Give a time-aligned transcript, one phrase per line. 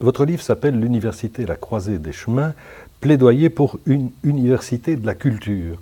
[0.00, 2.54] votre livre s'appelle L'université, la croisée des chemins,
[3.00, 5.78] plaidoyer pour une université de la culture.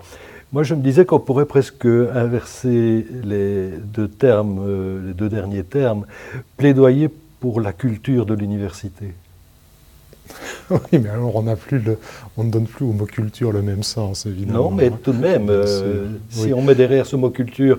[0.52, 5.64] Moi, je me disais qu'on pourrait presque inverser les deux termes, euh, les deux derniers
[5.64, 6.06] termes,
[6.56, 7.10] plaidoyer
[7.40, 9.12] pour la culture de l'université.
[10.70, 11.98] oui, mais alors on, plus le,
[12.36, 14.70] on ne donne plus au mot culture le même sens, évidemment.
[14.70, 17.78] Non, mais tout de même, euh, si on met derrière ce mot culture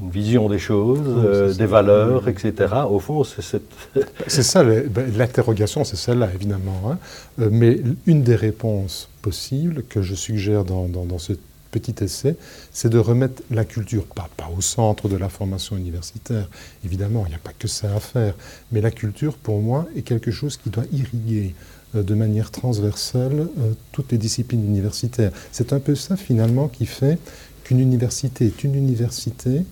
[0.00, 2.74] une vision des choses, euh, des valeurs, etc.
[2.88, 3.70] Au fond, c'est cette...
[4.26, 6.80] c'est ça, ben, l'interrogation, c'est celle-là, évidemment.
[6.86, 6.98] Hein.
[7.40, 11.34] Euh, mais une des réponses possibles que je suggère dans, dans, dans ce
[11.70, 12.36] petit essai,
[12.72, 16.48] c'est de remettre la culture, pas, pas au centre de la formation universitaire,
[16.84, 18.34] évidemment, il n'y a pas que ça à faire,
[18.72, 21.54] mais la culture, pour moi, est quelque chose qui doit irriguer
[21.94, 25.32] euh, de manière transversale euh, toutes les disciplines universitaires.
[25.52, 27.18] C'est un peu ça, finalement, qui fait
[27.64, 29.64] qu'une université est une université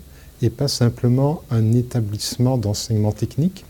[0.42, 3.65] et pas simplement un établissement d'enseignement technique,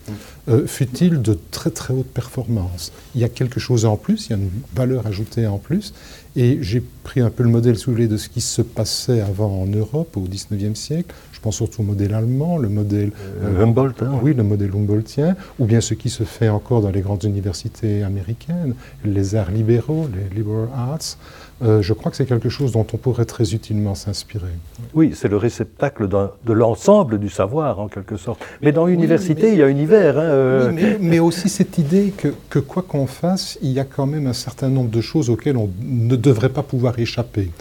[0.47, 2.91] euh, fut-il de très très haute performance.
[3.15, 5.93] Il y a quelque chose en plus, il y a une valeur ajoutée en plus,
[6.35, 9.65] et j'ai pris un peu le modèle, si de ce qui se passait avant en
[9.65, 11.13] Europe au XIXe siècle.
[11.31, 14.03] Je pense surtout au modèle allemand, le modèle euh, Humboldt.
[14.03, 14.19] Hein.
[14.21, 18.03] Oui, le modèle Humboldtien, ou bien ce qui se fait encore dans les grandes universités
[18.03, 18.75] américaines,
[19.05, 21.17] les arts libéraux, les liberal arts.
[21.61, 24.47] Euh, je crois que c'est quelque chose dont on pourrait très utilement s'inspirer.
[24.93, 28.41] Oui, c'est le réceptacle de l'ensemble du savoir, en quelque sorte.
[28.61, 30.17] Mais dans l'université, il y a univers.
[30.17, 30.71] Hein, euh.
[30.73, 34.27] oui, mais, aussi cette idée que, que quoi qu'on fasse, il y a quand même
[34.27, 37.51] un certain nombre de choses auxquelles on ne devrait pas pouvoir échapper.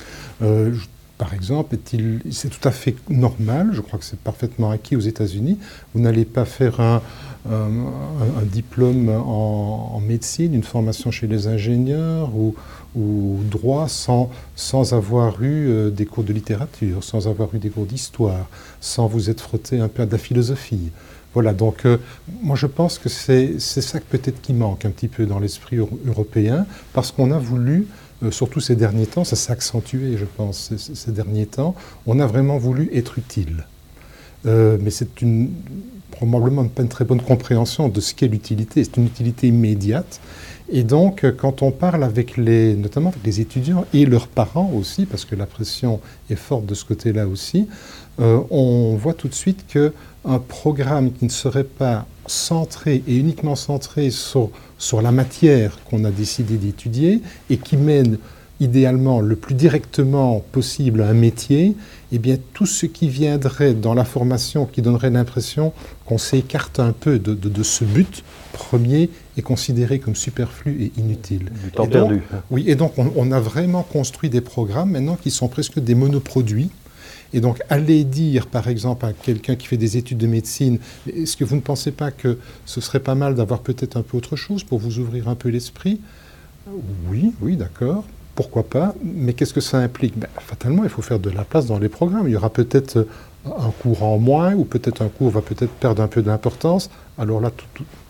[0.42, 0.72] Euh,
[1.18, 1.76] par exemple,
[2.30, 5.58] c'est tout à fait normal, je crois que c'est parfaitement acquis aux États-Unis,
[5.92, 7.02] vous n'allez pas faire un,
[8.44, 12.54] diplôme en, médecine, une formation chez les ingénieurs ou,
[13.50, 17.86] droit sans, sans avoir eu euh, des cours de littérature, sans avoir eu des cours
[17.86, 18.48] d'histoire,
[18.80, 20.90] sans vous être frotté un peu à de la philosophie.
[21.34, 21.98] Voilà, donc euh,
[22.42, 26.66] moi je pense que c'est ça peut-être qui manque un petit peu dans l'esprit européen,
[26.92, 27.86] parce qu'on a voulu,
[28.22, 31.74] euh, surtout ces derniers temps, ça s'est accentué je pense ces, derniers temps,
[32.06, 33.64] on a vraiment voulu être utile.
[34.44, 35.50] mais c'est une
[36.10, 38.82] probablement pas une très bonne compréhension de ce qu'est l'utilité.
[38.82, 40.20] C'est une utilité immédiate.
[40.70, 45.06] Et donc, quand on parle avec les, notamment avec les étudiants et leurs parents aussi,
[45.06, 47.68] parce que la pression est forte de ce côté-là aussi,
[48.20, 53.54] euh, on voit tout de suite qu'un programme qui ne serait pas centré et uniquement
[53.54, 58.18] centré sur, sur la matière qu'on a décidé d'étudier et qui mène
[58.60, 61.76] idéalement le plus directement possible à un métier,
[62.10, 65.72] eh bien tout ce qui viendrait dans la formation qui donnerait l'impression
[66.06, 71.50] qu'on s'écarte un peu de, ce but premier est considéré comme superflu et inutile.
[71.62, 72.22] Du temps perdu.
[72.50, 76.70] Oui, et donc on, a vraiment construit des programmes maintenant qui sont presque des monoproduits.
[77.32, 81.36] Et donc, aller dire, par exemple, à quelqu'un qui fait des études de médecine, est-ce
[81.36, 84.36] que vous ne pensez pas que ce serait pas mal d'avoir peut-être un peu autre
[84.36, 86.00] chose pour vous ouvrir un peu l'esprit?
[87.10, 88.04] Oui, oui, d'accord.
[88.34, 90.16] Pourquoi pas, mais qu'est-ce que ça implique?
[90.16, 92.28] Ben, Fatalement, il faut faire de la place dans les programmes.
[92.28, 93.04] Il y aura peut-être euh,
[93.46, 96.88] un cours en moins, ou peut-être un cours va peut-être perdre un peu d'importance.
[97.18, 97.50] Alors là,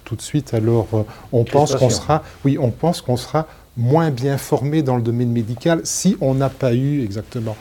[0.04, 1.02] tout, de suite, alors euh,
[1.32, 3.46] on pense qu'on sera, oui, on pense qu'on sera
[3.78, 7.56] moins bien formé dans le domaine médical si on n'a pas eu exactement.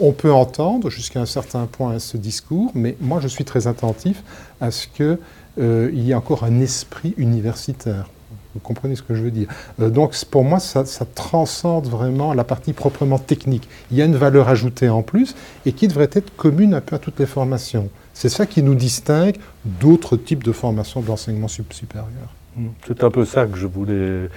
[0.00, 4.22] on peut entendre jusqu'à un certain point ce discours, mais moi je suis très attentif
[4.60, 5.18] à ce qu'il
[5.58, 8.08] euh, y ait encore un esprit universitaire.
[8.54, 9.48] Vous comprenez ce que je veux dire?
[9.80, 10.84] Euh, Donc pour moi, ça,
[11.14, 13.68] transcende vraiment la partie proprement technique.
[13.90, 15.34] Il y a une valeur ajoutée en plus
[15.66, 17.90] et qui devrait être commune un peu à toutes les formations.
[18.14, 22.06] C'est ça qui nous distingue d'autres types de formations d'enseignement supérieur.
[22.86, 24.28] C'est un peu ça que je voulais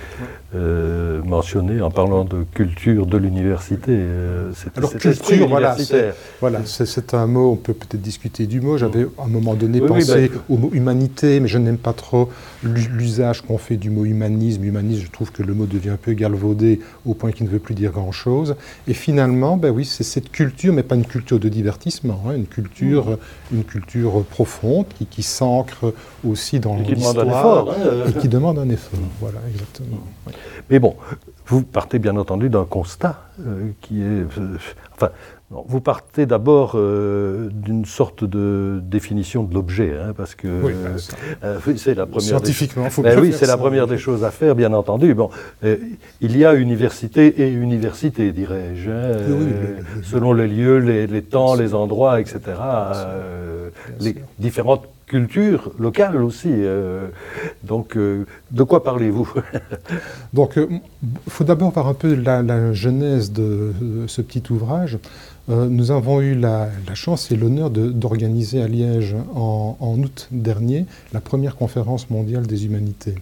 [0.56, 3.92] euh, mentionner en parlant de culture de l'université.
[3.92, 8.78] Euh, Alors culture, voilà, c'est, voilà, c'est, un mot, on peut peut-être discuter du mot.
[8.78, 12.30] J'avais à un moment donné pensé bah, au mot humanité, mais je n'aime pas trop
[12.64, 14.64] l'usage qu'on fait du mot humanisme.
[14.64, 17.60] Humanisme, je trouve que le mot devient un peu galvaudé au point qu'il ne veut
[17.60, 18.56] plus dire grand-chose.
[18.88, 22.48] Et finalement, ben oui, c'est cette culture, mais pas une culture de divertissement, hein, une
[22.48, 23.12] culture,
[23.52, 23.56] mmh.
[23.56, 25.94] une culture profonde qui, qui s'ancre
[26.28, 27.68] aussi dans l'histoire
[28.10, 29.00] et qui demande un effort.
[29.20, 30.04] Voilà, exactement.
[30.70, 30.96] Mais bon,
[31.48, 34.06] vous partez bien entendu d'un constat euh, qui est.
[34.06, 34.58] Euh,
[34.96, 35.10] enfin,
[35.50, 40.74] vous partez d'abord euh, d'une sorte de définition de l'objet, hein, parce que oui,
[41.78, 42.22] c'est la première.
[42.22, 43.02] Scientifiquement, des...
[43.02, 45.16] Ben oui, c'est la première des choses à faire, bien entendu.
[45.16, 45.32] Bon,
[45.64, 49.18] il y a université et université, dirais-je, hein,
[50.04, 52.42] selon les lieux, les, les, temps, les endroits, etc.
[54.00, 56.54] les différentes culture locale aussi.
[57.64, 59.30] donc, de quoi parlez-vous?
[60.34, 60.80] Donc, il
[61.28, 63.74] faut d'abord voir un peu la, genèse de,
[64.08, 64.98] ce petit ouvrage.
[65.48, 71.20] nous avons eu la, chance et l'honneur d'organiser à Liège en, en, août dernier la
[71.20, 73.16] première conférence mondiale des humanités.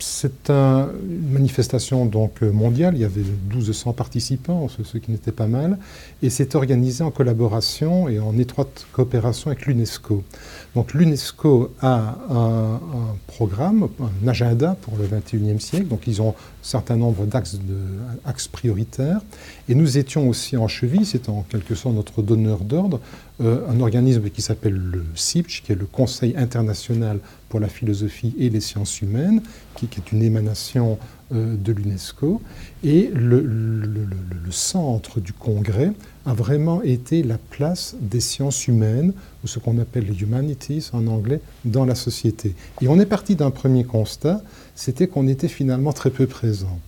[0.00, 5.78] C'est une manifestation donc mondiale, il y avait 1200 participants, ce, qui n'était pas mal,
[6.22, 10.24] et c'est organisé en collaboration et en étroite coopération avec l'UNESCO.
[10.74, 12.80] Donc l'UNESCO a un,
[13.28, 17.58] programme, un agenda pour le 21e siècle, donc ils ont un certain nombre d'axes
[18.50, 19.20] prioritaires,
[19.68, 23.00] et nous étions aussi en cheville, c'est en quelque sorte notre donneur d'ordre,
[23.40, 28.34] euh, un organisme qui s'appelle le CIPCH, qui est le Conseil international pour la philosophie
[28.38, 29.42] et les sciences humaines,
[29.74, 30.98] qui, est une émanation
[31.32, 32.40] euh, de l'UNESCO.
[32.84, 33.46] Et le,
[34.50, 35.92] centre du congrès
[36.24, 39.12] a vraiment été la place des sciences humaines,
[39.44, 42.54] ou ce qu'on appelle les humanities en anglais, dans la société.
[42.80, 44.42] Et on est parti d'un premier constat,
[44.74, 46.78] c'était qu'on était finalement très peu présent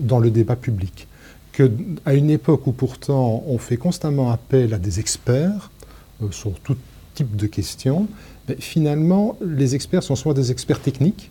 [0.00, 1.06] dans le débat public.
[1.52, 1.70] Que,
[2.04, 5.70] à une époque où pourtant on fait constamment appel à des experts,
[6.22, 6.76] euh, sur tout
[7.14, 8.08] type de questions,
[8.58, 11.30] finalement, les experts sont soit des experts techniques,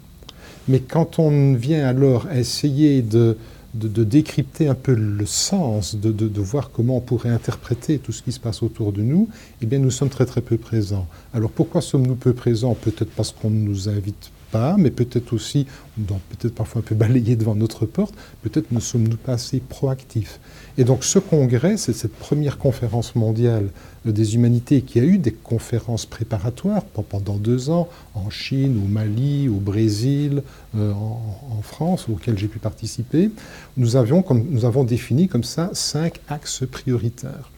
[0.67, 3.37] mais quand on vient alors essayer de,
[3.73, 8.21] de, décrypter un peu le sens, de, de, voir comment on pourrait interpréter tout ce
[8.21, 9.29] qui se passe autour de nous,
[9.61, 11.07] eh bien nous sommes très très peu présents.
[11.33, 12.75] Alors pourquoi sommes-nous peu présents?
[12.75, 17.35] Peut-être parce qu'on ne nous invite pas, mais peut-être aussi, peut-être parfois un peu balayé
[17.35, 20.39] devant notre porte, peut-être ne sommes-nous pas assez proactifs.
[20.79, 23.69] Et donc ce congrès, c'est cette première conférence mondiale
[24.05, 29.49] des humanités qui a eu des conférences préparatoires pendant deux ans en Chine, au Mali,
[29.49, 30.43] au Brésil,
[30.77, 33.31] euh, en, France, auxquelles j'ai pu participer.
[33.75, 37.51] Nous, avions, nous avons défini comme ça cinq axes prioritaires.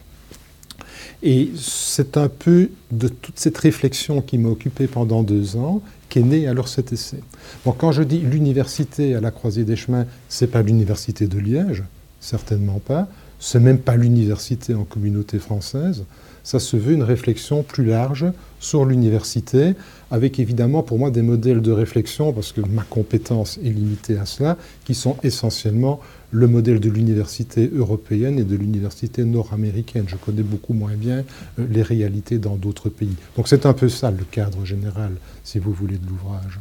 [1.21, 6.21] Et c'est un peu de toute cette réflexion qui m'a occupé pendant deux ans qu'est
[6.21, 7.19] né alors cet essai.
[7.66, 11.83] Donc quand je dis l'université à la croisée des chemins, c'est pas l'université de Liège,
[12.19, 13.07] certainement pas.
[13.39, 16.04] C'est même pas l'université en communauté française.
[16.44, 18.25] Ça se veut une réflexion plus large
[18.60, 19.75] sur l'université,
[20.12, 24.25] avec évidemment pour moi des modèles de réflexion, parce que ma compétence est limitée à
[24.25, 26.00] cela, qui sont essentiellement
[26.31, 30.06] le modèle de l'université européenne et de l'université nord-américaine.
[30.07, 31.24] Je connais beaucoup moins bien
[31.60, 33.16] euh, les réalités dans d'autres pays.
[33.36, 35.12] Donc c'est un peu ça le cadre général,
[35.44, 36.60] si vous voulez, de l'ouvrage.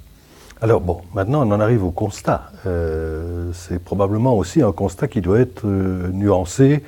[0.61, 2.51] Alors bon, maintenant on en arrive au constat.
[2.67, 6.83] Euh, c'est probablement aussi un constat qui doit être euh, nuancé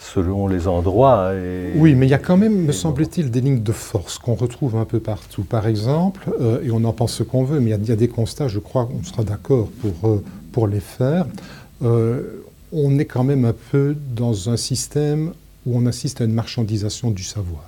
[0.00, 1.30] selon les endroits.
[1.76, 4.74] oui, mais il y a quand même, me semble-t-il, des lignes de force qu'on retrouve
[4.74, 5.44] un peu partout.
[5.44, 8.08] Par exemple, euh, et on en pense ce qu'on veut, mais il y, a des
[8.08, 10.20] constats, je crois qu'on sera d'accord pour,
[10.50, 11.26] pour les faire.
[11.80, 15.32] on est quand même un peu dans un système
[15.66, 17.62] où on assiste à une marchandisation du savoir.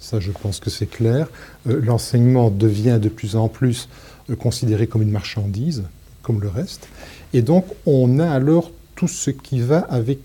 [0.00, 1.28] Ça, je pense que c'est clair.
[1.64, 3.88] L'enseignement devient de plus en plus
[4.36, 5.84] considéré comme une marchandise,
[6.22, 6.88] comme le reste.
[7.32, 10.18] Et donc, on a alors tout ce qui va avec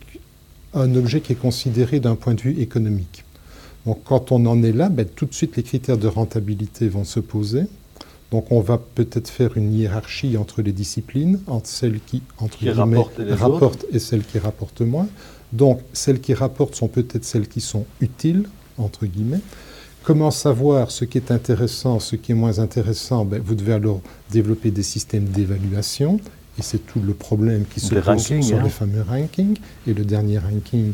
[0.73, 3.23] un objet qui est considéré d'un point de vue économique.
[3.85, 7.03] Donc, quand on en est là, ben, tout de suite, les critères de rentabilité vont
[7.03, 7.63] se poser.
[8.31, 12.57] Donc, on va peut-être faire une hiérarchie entre les disciplines, entre celles qui, entre
[13.33, 15.07] rapportent et celles qui rapportent moins.
[15.51, 18.45] Donc, celles qui rapportent sont peut-être celles qui sont utiles,
[18.77, 19.41] entre guillemets.
[20.03, 23.23] Comment savoir ce qui est intéressant, ce qui est moins intéressant?
[23.23, 24.01] Ben, Vous devez alors
[24.31, 26.19] développer des systèmes d'évaluation.
[26.59, 28.63] Et c'est tout le problème qui se pose sur hein.
[28.63, 29.57] les fameux rankings.
[29.87, 30.91] Et le dernier ranking,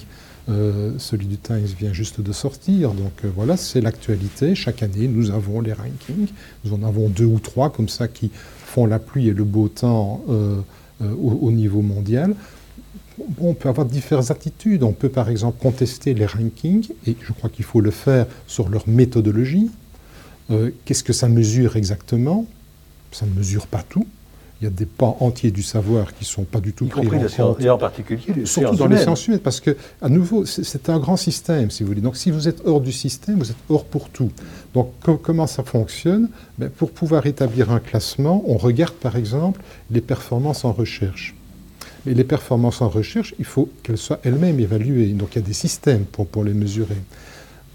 [0.48, 2.92] euh, celui du Times, vient juste de sortir.
[2.92, 4.54] Donc euh, voilà, c'est l'actualité.
[4.54, 6.28] Chaque année, nous avons les rankings.
[6.64, 8.30] Nous en avons deux ou trois comme ça qui
[8.64, 10.62] font la pluie et le beau temps euh,
[11.02, 12.36] au, niveau mondial
[13.40, 14.84] on peut avoir différentes attitudes.
[14.84, 18.70] On peut par exemple contester les rankings, et je crois qu'il faut le faire sur
[18.70, 19.70] leur méthodologie.
[20.52, 22.46] Euh, qu'est-ce que ça mesure exactement?
[23.12, 24.08] Ça ne mesure pas tout.
[24.62, 27.08] Il y a des pans entiers du savoir qui ne sont pas du tout pris
[27.08, 27.62] en compte.
[27.62, 31.00] Et en particulier les Surtout dans les sciences humaines, parce que, à nouveau, c'est un
[31.00, 32.02] grand système, si vous voulez.
[32.02, 34.32] Donc si vous êtes hors du système, vous êtes hors pour tout.
[34.74, 36.30] Donc comment ça fonctionne?
[36.58, 39.62] Ben, Pour pouvoir établir un classement, on regarde par exemple
[39.92, 41.36] les performances en recherche.
[42.06, 45.08] Mais les performances en recherche, il faut qu'elles soient elles-mêmes évaluées.
[45.14, 46.98] Donc il y a des systèmes pour, les mesurer.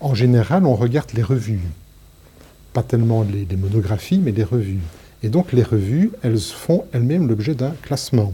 [0.01, 1.61] En général, on regarde les revues.
[2.73, 4.81] Pas tellement les, monographies, mais les revues.
[5.23, 8.33] Et donc les revues, elles font elles-mêmes l'objet d'un classement.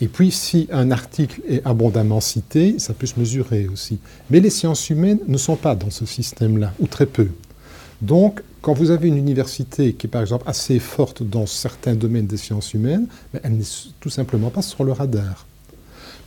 [0.00, 3.98] Et puis, si un article est abondamment cité, ça peut se mesurer aussi.
[4.30, 7.28] Mais les sciences humaines ne sont pas dans ce système-là, ou très peu.
[8.02, 12.26] Donc, quand vous avez une université qui est par exemple assez forte dans certains domaines
[12.26, 13.06] des sciences humaines,
[13.42, 13.64] elle n'est
[14.00, 15.46] tout simplement pas sur le radar.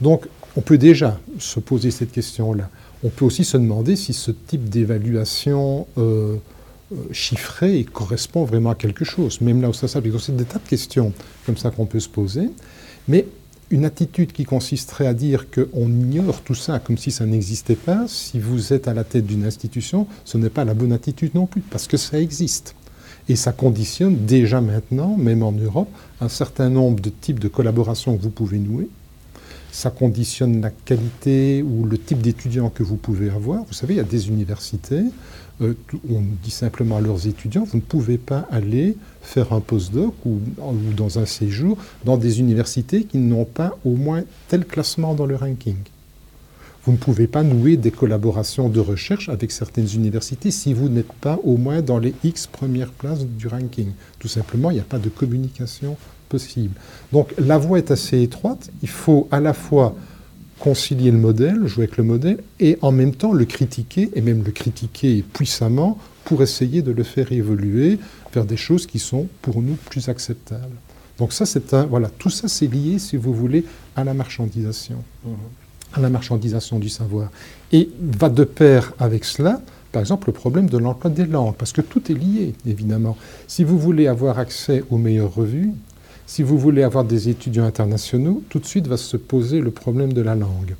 [0.01, 0.27] Donc
[0.57, 2.69] on peut déjà se poser cette question-là.
[3.03, 6.35] On peut aussi se demander si ce type d'évaluation euh,
[7.11, 10.13] chiffré et correspond vraiment à quelque chose, même là où ça s'applique.
[10.19, 11.13] C'est des tas de questions
[11.45, 12.49] comme ça qu'on peut se poser.
[13.07, 13.25] Mais
[13.71, 18.05] une attitude qui consisterait à dire qu'on ignore tout ça comme si ça n'existait pas,
[18.07, 21.47] si vous êtes à la tête d'une institution, ce n'est pas la bonne attitude non
[21.47, 22.75] plus, parce que ça existe.
[23.27, 25.89] Et ça conditionne déjà maintenant, même en Europe,
[26.21, 28.87] un certain nombre de types de collaborations que vous pouvez nouer.
[29.71, 33.63] Ça conditionne la qualité ou le type d'étudiants que vous pouvez avoir.
[33.65, 35.03] Vous savez, il y a des universités
[35.61, 40.39] on dit simplement à leurs étudiants, vous ne pouvez pas aller faire un postdoc ou,
[40.59, 45.25] ou dans un séjour dans des universités qui n'ont pas au moins tel classement dans
[45.25, 45.77] le ranking.
[46.85, 51.11] Vous ne pouvez pas nouer des collaborations de recherche avec certaines universités si vous n'êtes
[51.13, 53.91] pas au moins dans les X premières places du ranking.
[54.19, 55.97] Tout simplement, il n'y a pas de communication
[56.29, 56.75] possible.
[57.11, 58.69] Donc la voie est assez étroite.
[58.83, 59.95] Il faut à la fois
[60.65, 64.41] concilier le modèle, jouer avec le modèle, et en même temps le critiquer, et même
[64.43, 67.99] le critiquer puissamment, pour essayer de le faire évoluer
[68.33, 70.75] vers des choses qui sont pour nous plus acceptables.
[71.19, 73.63] Donc ça, c'est un, voilà, tout ça, c'est lié, si vous voulez,
[73.95, 75.03] à la marchandisation,
[75.93, 77.29] à la marchandisation du savoir.
[77.71, 81.73] Et va de pair avec cela, par exemple, le problème de l'emploi des langues, parce
[81.73, 83.17] que tout est lié, évidemment.
[83.45, 85.73] Si vous voulez avoir accès aux meilleures revues,
[86.25, 90.13] si vous voulez avoir des étudiants internationaux, tout de suite va se poser le problème
[90.13, 90.75] de la langue.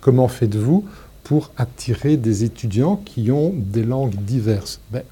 [0.00, 0.84] Comment faites-vous
[1.24, 4.80] pour attirer des étudiants qui ont des langues diverses?
[4.92, 5.02] Ben,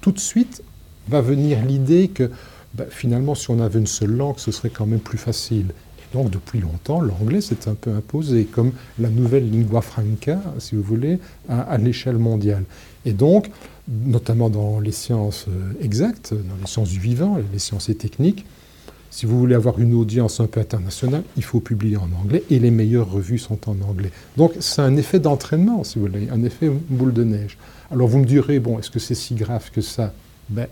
[0.00, 0.62] Tout de suite
[1.08, 2.30] va venir l'idée que
[2.74, 5.66] ben, finalement, si on avait une seule langue, ce serait quand même plus facile.
[5.98, 10.74] Et donc, depuis longtemps, l'anglais s'est un peu imposé comme la nouvelle lingua franca, si
[10.74, 11.18] vous voulez,
[11.48, 12.64] à, à l'échelle mondiale.
[13.04, 13.50] Et donc,
[13.88, 18.44] notamment dans les sciences euh, exactes, dans les sciences du vivant, les sciences et techniques,
[19.10, 22.58] si vous voulez avoir une audience un peu internationale, il faut publier en anglais et
[22.58, 24.12] les meilleures revues sont en anglais.
[24.36, 27.58] Donc c'est un effet d'entraînement, si vous voulez, un effet boule de neige.
[27.90, 30.14] Alors vous me direz, bon, est-ce que c'est si grave que ça?
[30.48, 30.68] Ben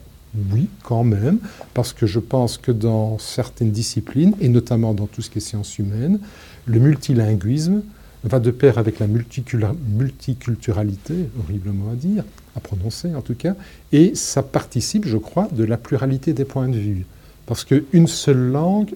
[0.52, 1.38] oui, quand même,
[1.74, 5.40] parce que je pense que dans certaines disciplines, et notamment dans tout ce qui est
[5.40, 6.20] sciences humaines,
[6.66, 7.82] le multilinguisme
[8.24, 12.24] va de pair avec la multiculturalité, horriblement à dire,
[12.56, 13.54] à prononcer en tout cas,
[13.92, 17.06] et ça participe, je crois, de la pluralité des points de vue.
[17.48, 18.94] Parce qu'une seule langue,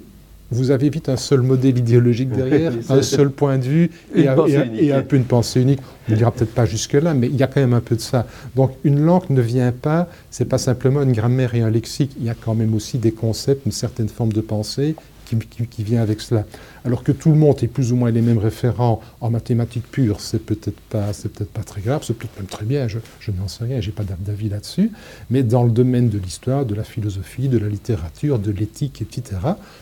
[0.51, 5.03] vous avez vite un seul modèle idéologique derrière, un seul point de vue et, un,
[5.03, 5.81] peu une pensée unique.
[6.07, 8.03] On ne dira peut-être pas jusque-là, mais il y a quand même un peu de
[8.03, 8.27] ça.
[8.55, 12.27] Donc une langue ne vient pas, c'est pas simplement une grammaire et un lexique, il
[12.27, 14.95] y a quand même aussi des concepts, une certaine forme de pensée
[15.41, 16.45] qui, vient avec cela.
[16.85, 20.21] Alors que tout le monde ait plus ou moins les mêmes référents en mathématiques pures,
[20.21, 22.99] c'est peut-être pas, peut-être pas très grave, c'est peut-être même très bien, je,
[23.33, 24.91] n'en sais rien, j'ai pas d'avis là-dessus.
[25.31, 29.41] Mais dans le domaine de l'histoire, de la philosophie, de la littérature, de l'éthique, etc.,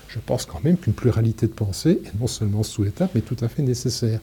[0.08, 3.48] je pense quand même qu'une pluralité de pensée est non seulement souhaitable, mais tout à
[3.48, 4.20] fait nécessaire.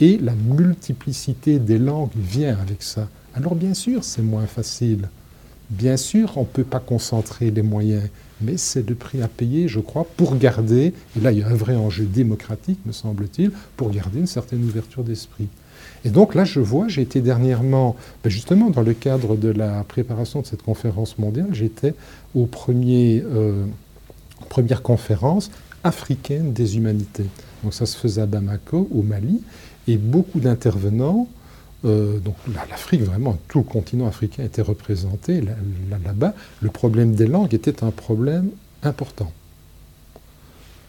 [0.00, 3.08] Et la multiplicité des langues vient avec ça.
[3.34, 5.08] Alors bien sûr, c'est moins facile.
[5.70, 8.02] Bien sûr, on ne peut pas concentrer les moyens
[8.40, 11.48] mais c'est le prix à payer, je crois, pour garder, et là il y a
[11.48, 15.48] un vrai enjeu démocratique, me semble-t-il, pour garder une certaine ouverture d'esprit.
[16.04, 17.94] Et donc là, je vois, j'ai été dernièrement,
[18.24, 21.94] ben, justement dans le cadre de la préparation de cette conférence mondiale, j'étais
[22.34, 23.66] aux euh,
[24.48, 25.50] premières conférences
[25.84, 27.26] africaines des humanités.
[27.62, 29.42] Donc ça se faisait à Bamako, au Mali,
[29.88, 31.28] et beaucoup d'intervenants
[31.84, 32.36] euh, donc
[32.68, 36.34] l'Afrique, vraiment, tout le continent africain était représenté là-bas.
[36.60, 38.50] Le problème des langues était un problème
[38.82, 39.32] important.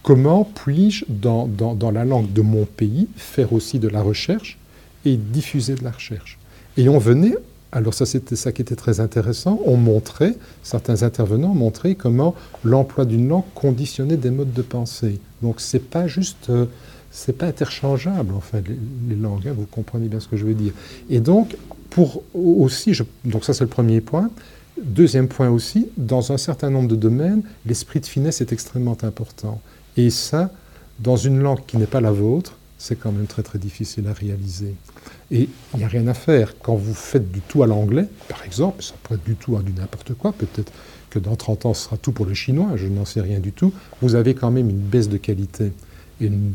[0.03, 1.48] Comment puis-je, dans,
[1.93, 4.57] la langue de mon pays, faire aussi de la recherche
[5.05, 6.39] et diffuser de la recherche?
[6.75, 7.36] Et on venait,
[7.71, 12.33] alors ça c'était ça qui était très intéressant, on montrait, certains intervenants montraient comment
[12.63, 15.19] l'emploi d'une langue conditionnait des modes de pensée.
[15.41, 16.50] Donc c'est pas juste...
[16.50, 16.65] Euh,
[17.12, 18.63] c'est pas interchangeable, en fait,
[19.08, 20.74] les, langues, hein, vous comprenez bien ce que je veux dire.
[21.10, 21.58] Et donc,
[21.89, 24.30] pour aussi, donc ça c'est le premier point.
[24.82, 29.62] Deuxième point aussi, dans un certain nombre de domaines, l'esprit de finesse est extrêmement important.
[29.98, 30.51] Et ça,
[31.00, 34.13] dans une langue qui n'est pas la vôtre, c'est quand même très très difficile à
[34.13, 34.74] réaliser.
[35.30, 36.56] Et il n'y a rien à faire.
[36.60, 39.62] Quand vous faites du tout à l'anglais, par exemple, ça pourrait être du tout à
[39.62, 40.72] du n'importe quoi, peut-être
[41.10, 43.51] que dans 30 ans ce sera tout pour le chinois, je n'en sais rien du
[43.51, 45.74] tout, vous avez quand même une baisse de qualité
[46.25, 46.54] une,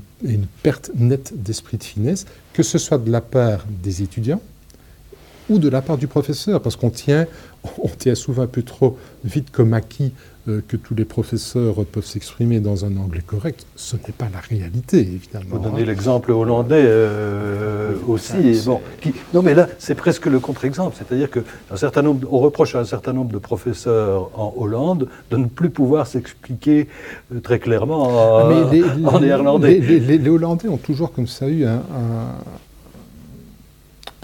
[0.63, 4.41] perte nette d'esprit de finesse, que ce soit de la part des étudiants
[5.49, 7.27] ou de la part du professeur, parce qu'on tient,
[7.79, 10.13] on tient souvent un peu trop vite comme acquis
[10.49, 14.39] euh, que tous les professeurs peuvent s'exprimer dans un anglais correct, ce n'est pas la
[14.39, 15.47] réalité, évidemment.
[15.51, 18.63] Vous donnez l'exemple hollandais euh, aussi.
[18.65, 18.81] bon,
[19.35, 20.97] non, mais là, c'est presque le contre-exemple.
[20.97, 26.07] C'est-à-dire qu'on reproche à un certain nombre de professeurs en Hollande de ne plus pouvoir
[26.07, 26.87] s'expliquer
[27.35, 28.49] euh, très clairement ah,
[29.05, 29.81] en néerlandais.
[29.81, 31.83] Les, Hollandais ont toujours comme ça eu un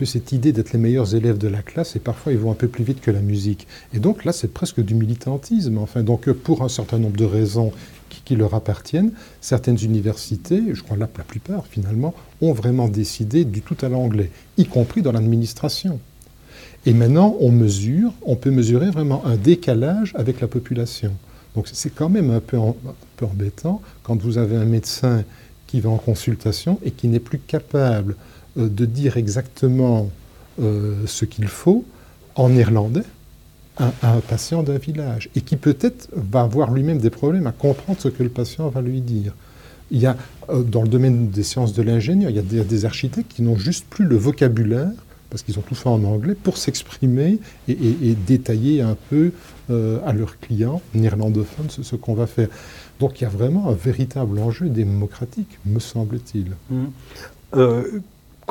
[0.05, 2.69] cette idée d'être les meilleurs élèves de la classe et parfois ils vont un peu
[2.69, 3.67] plus vite que la musique.
[3.95, 5.79] Et donc là, c'est presque du militantisme.
[5.79, 7.73] Enfin, donc pour un certain nombre de raisons
[8.25, 13.63] qui, leur appartiennent, certaines universités, je crois la, la plupart finalement, ont vraiment décidé du
[13.63, 15.99] tout à l'anglais, y compris dans l'administration.
[16.87, 21.13] Et maintenant, on mesure, on peut mesurer vraiment un décalage avec la population.
[21.55, 22.75] Donc c'est quand même un peu, un
[23.17, 25.25] peu embêtant quand vous avez un médecin
[25.67, 30.11] qui va en consultation et qui n'est plus capable euh, de dire exactement
[30.61, 31.85] euh, ce qu'il faut
[32.35, 33.05] en néerlandais
[33.79, 37.99] à, un patient d'un village et qui peut-être va avoir lui-même des problèmes à comprendre
[37.99, 39.33] ce que le patient va lui dire.
[39.91, 40.15] Il y a,
[40.51, 43.57] euh, dans le domaine des sciences de l'ingénieur, il y a des, architectes qui n'ont
[43.57, 44.91] juste plus le vocabulaire,
[45.31, 49.33] parce qu'ils ont tout fait en anglais, pour s'exprimer et, détailler un peu
[49.71, 52.49] à leurs clients néerlandophones ce, ce qu'on va faire.
[53.01, 56.53] Donc il y a vraiment un véritable enjeu démocratique, me semble-t-il.
[56.71, 56.85] Mmh.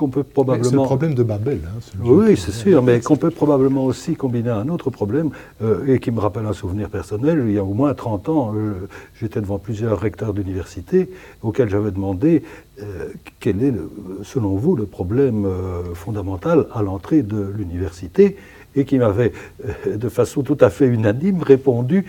[0.02, 0.68] Qu'on peut probablement...
[0.68, 1.60] C'est le problème de Babel.
[1.64, 5.30] Hein, oui, c'est sûr, mais qu'on peut probablement aussi combiner à un autre problème,
[5.62, 7.44] euh, et qui me rappelle un souvenir personnel.
[7.48, 8.88] Il y a au moins 30 ans, euh,
[9.20, 11.12] j'étais devant plusieurs recteurs d'université
[11.44, 12.42] auxquels j'avais demandé
[12.82, 13.74] euh, quel est,
[14.24, 15.48] selon vous, le problème
[15.94, 18.38] fondamental à l'entrée de l'université,
[18.76, 19.34] et qui m'avait,
[19.86, 22.06] de façon tout à fait unanime, répondu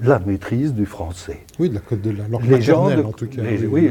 [0.00, 1.38] la maîtrise du français.
[1.58, 3.42] Oui, de la, de la langue les gens en tout cas.
[3.70, 3.90] oui,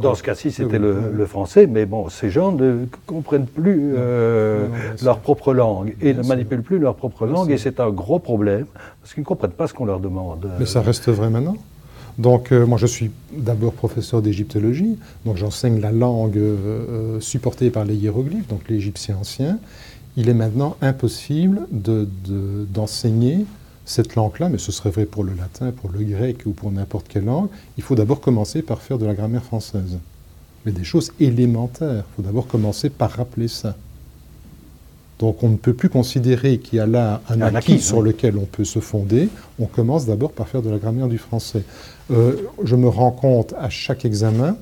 [0.00, 4.66] dans ce cas-ci, c'était le, français, mais bon, ces gens ne comprennent plus euh,
[5.02, 8.66] leur propre langue et ne manipulent plus leur propre langue, et c'est un gros problème,
[9.00, 10.48] parce qu'ils ne comprennent pas ce qu'on leur demande.
[10.58, 11.56] Mais ça reste vrai maintenant
[12.18, 17.84] donc, euh, moi, je suis d'abord professeur d'égyptologie, donc j'enseigne la langue euh, supportée par
[17.84, 19.60] les hiéroglyphes, donc l'égyptien ancien.
[20.16, 23.44] Il est maintenant impossible d'enseigner de,
[23.88, 27.08] cette langue-là, mais ce serait vrai pour le latin, pour le grec ou pour n'importe
[27.08, 29.98] quelle langue, il faut d'abord commencer par faire de la grammaire française.
[30.66, 32.04] Mais des choses élémentaires.
[32.12, 33.74] Il faut d'abord commencer par rappeler ça.
[35.18, 38.44] Donc on ne peut plus considérer qu'il y a là un, acquis, sur lequel on
[38.44, 39.30] peut se fonder.
[39.58, 41.62] On commence d'abord par faire de la grammaire du français.
[42.10, 44.56] Euh, je me rends compte à chaque examen,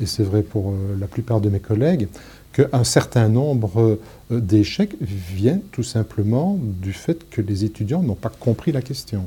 [0.00, 2.08] et c'est vrai pour euh, la plupart de mes collègues,
[2.58, 3.98] qu'un certain nombre
[4.32, 9.26] euh, d'échecs viennent tout simplement du fait que les étudiants n'ont pas compris la question.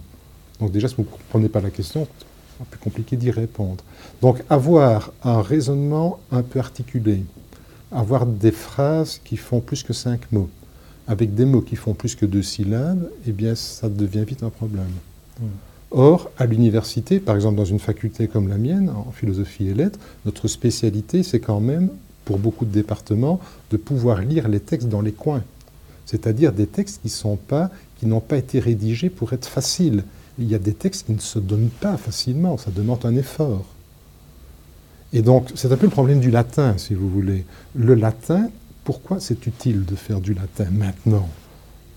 [0.59, 3.83] Donc déjà, si vous ne comprenez pas la question, c'est peu compliqué d'y répondre.
[4.21, 7.23] Donc avoir un raisonnement un peu articulé,
[7.91, 10.49] avoir des phrases qui font plus que cinq mots,
[11.08, 14.49] avec des mots qui font plus que deux syllabes, eh bien ça devient vite un
[14.49, 14.91] problème.
[15.39, 15.45] Hmm.
[15.91, 19.99] Or, à l'université, par exemple dans une faculté comme la mienne, en philosophie et lettres,
[20.25, 21.89] notre spécialité, c'est quand même
[22.25, 23.39] pour beaucoup de départements,
[23.71, 25.43] de pouvoir lire les textes dans les coins.
[26.05, 30.03] C'est-à-dire des textes qui n'ont pas été rédigés pour être faciles.
[30.39, 33.65] Il y a des textes qui ne se donnent pas facilement, ça demande un effort.
[35.13, 37.45] Et donc, c'est un peu le problème du latin, si vous voulez.
[37.75, 38.49] Le latin,
[38.84, 41.27] pourquoi c'est utile de faire du latin maintenant?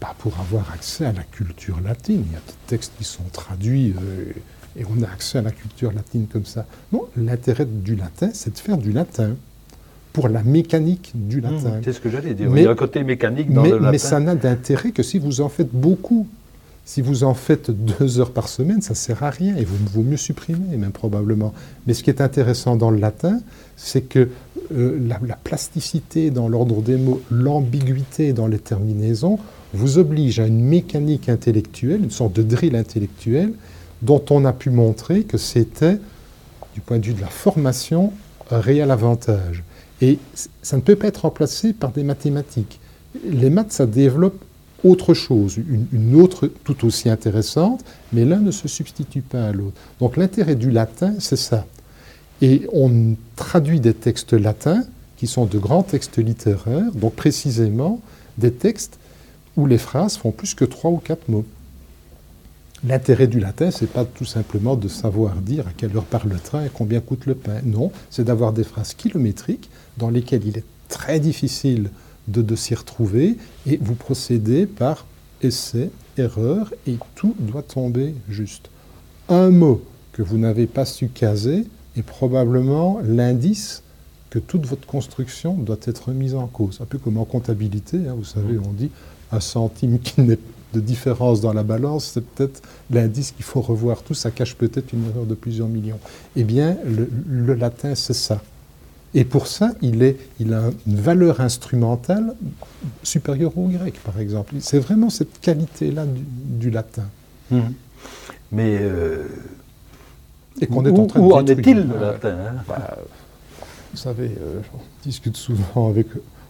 [0.00, 2.24] Pas pour avoir accès à la culture latine.
[2.26, 4.32] Il y a des textes qui sont traduits euh,
[4.76, 6.66] et on a accès à la culture latine comme ça.
[6.92, 9.36] Non, l'intérêt du latin, c'est de faire du latin
[10.14, 11.80] pour la mécanique du mmh, latin.
[11.84, 12.48] c'est ce que j'allais dire.
[12.48, 13.90] Mais, Il y a un côté mécanique dans le latin.
[13.90, 16.26] Mais ça n'a d'intérêt que si vous en faites beaucoup.
[16.86, 19.76] Si vous en faites deux heures par semaine, ça ne sert à rien et vous
[19.90, 21.54] vaut mieux supprimer, même probablement.
[21.86, 23.40] Mais ce qui est intéressant dans le latin,
[23.74, 24.28] c'est que
[24.70, 29.38] euh, la, la, plasticité dans l'ordre des mots, l'ambiguïté dans les terminaisons,
[29.72, 33.54] vous oblige à une mécanique intellectuelle, une sorte de drill intellectuel,
[34.02, 35.98] dont on a pu montrer que c'était,
[36.74, 38.12] du point de vue de la formation,
[38.50, 39.64] un réel avantage.
[40.04, 40.18] Et
[40.62, 42.78] ça ne peut pas être remplacé par des mathématiques.
[43.24, 44.44] Les maths, ça développe
[44.84, 49.80] autre chose, une, autre tout aussi intéressante, mais l'un ne se substitue pas à l'autre.
[50.00, 51.64] Donc l'intérêt du latin, c'est ça.
[52.42, 54.84] Et on traduit des textes latins,
[55.16, 58.02] qui sont de grands textes littéraires, donc précisément
[58.36, 58.98] des textes
[59.56, 61.46] où les phrases font plus que trois ou quatre mots.
[62.86, 66.38] L'intérêt du latin, c'est pas tout simplement de savoir dire à quelle heure part le
[66.38, 67.60] train et combien coûte le pain.
[67.64, 71.90] Non, c'est d'avoir des phrases kilométriques dans lesquelles il est très difficile
[72.28, 75.06] de, s'y retrouver et vous procédez par
[75.42, 78.68] essai, erreur et tout doit tomber juste.
[79.30, 81.66] Un mot que vous n'avez pas su caser
[81.96, 83.82] est probablement l'indice
[84.28, 86.80] que toute votre construction doit être mise en cause.
[86.82, 88.90] Un peu comme en comptabilité, hein, vous savez, on dit
[89.32, 90.38] un centime qui n'est
[90.74, 92.60] de différence dans la balance, c'est peut-être
[92.90, 95.98] l'indice qu'il faut revoir tout, ça cache peut-être une erreur de plusieurs millions.
[96.36, 98.42] Eh bien, le, latin, c'est ça.
[99.14, 102.34] Et pour ça, il, est, il a une valeur instrumentale
[103.04, 104.54] supérieure au grec, par exemple.
[104.58, 107.04] C'est vraiment cette qualité-là du, latin.
[107.50, 107.60] Mmh.
[108.50, 108.78] Mais.
[108.80, 109.28] Euh,
[110.60, 112.62] et qu'on est en train où en est-il le latin hein?
[112.68, 112.96] Bah,
[113.92, 114.60] Vous savez, euh,
[115.02, 116.08] je discute souvent avec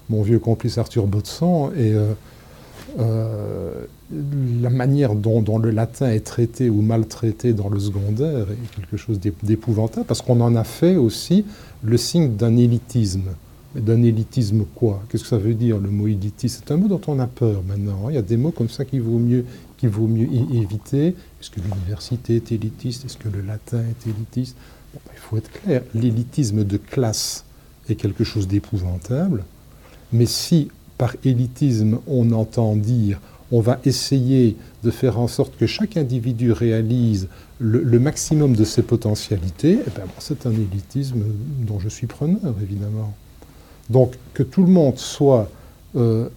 [0.09, 1.95] mon vieux complice Arthur Botson, et
[2.97, 9.19] la manière dont, le latin est traité ou maltraité dans le secondaire est quelque chose
[9.43, 11.45] d'épouvantable, parce qu'on en a fait aussi
[11.83, 13.31] le signe d'un élitisme.
[13.75, 15.03] D'un élitisme quoi?
[15.09, 16.63] Qu'est-ce que ça veut dire le mot élitisme?
[16.65, 18.05] C'est un mot dont on a peur maintenant.
[18.05, 18.11] Hein.
[18.11, 19.45] Il y a des mots comme ça qu'il vaut mieux,
[19.79, 21.09] qu'il vaut mieux éviter.
[21.09, 23.05] Est-ce que l'université est élitiste?
[23.05, 24.57] Est-ce que le latin est élitiste?
[24.95, 27.45] Ben, Il faut être clair, l'élitisme de classe
[27.89, 29.45] est quelque chose d'épouvantable,
[30.13, 33.21] mais si par élitisme on entend dire
[33.53, 37.29] on va essayer de faire en sorte que chaque individu réalise
[37.61, 41.23] le, maximum de ses potentialités, eh ben, c'est un élitisme
[41.61, 43.15] dont je suis preneur, évidemment.
[43.91, 45.49] Donc que tout le monde soit
[45.95, 46.29] euh,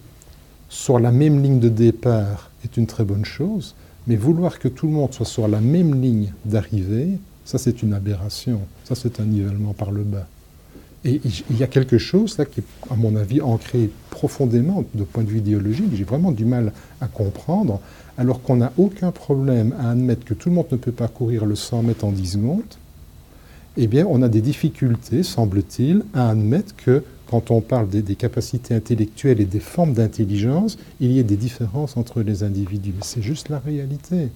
[0.68, 3.74] sur la même ligne de départ est une très bonne chose,
[4.06, 7.94] mais vouloir que tout le monde soit sur la même ligne d'arrivée, ça c'est une
[7.94, 10.26] aberration, ça c'est un nivellement par le bas.
[11.04, 15.04] Et il y a quelque chose là qui est, à mon avis, ancré profondément de
[15.04, 17.80] point de vue idéologique, j'ai vraiment du mal à comprendre,
[18.16, 21.46] alors qu'on n'a aucun problème à admettre que tout le monde ne peut pas courir
[21.46, 22.62] le 100 mètres en 10 secondes,
[23.76, 28.74] eh bien, on a des difficultés, semble-t-il, à admettre que quand on parle des, capacités
[28.74, 32.94] intellectuelles et des formes d'intelligence, il y ait des différences entre les individus.
[33.02, 34.30] C'est juste la réalité.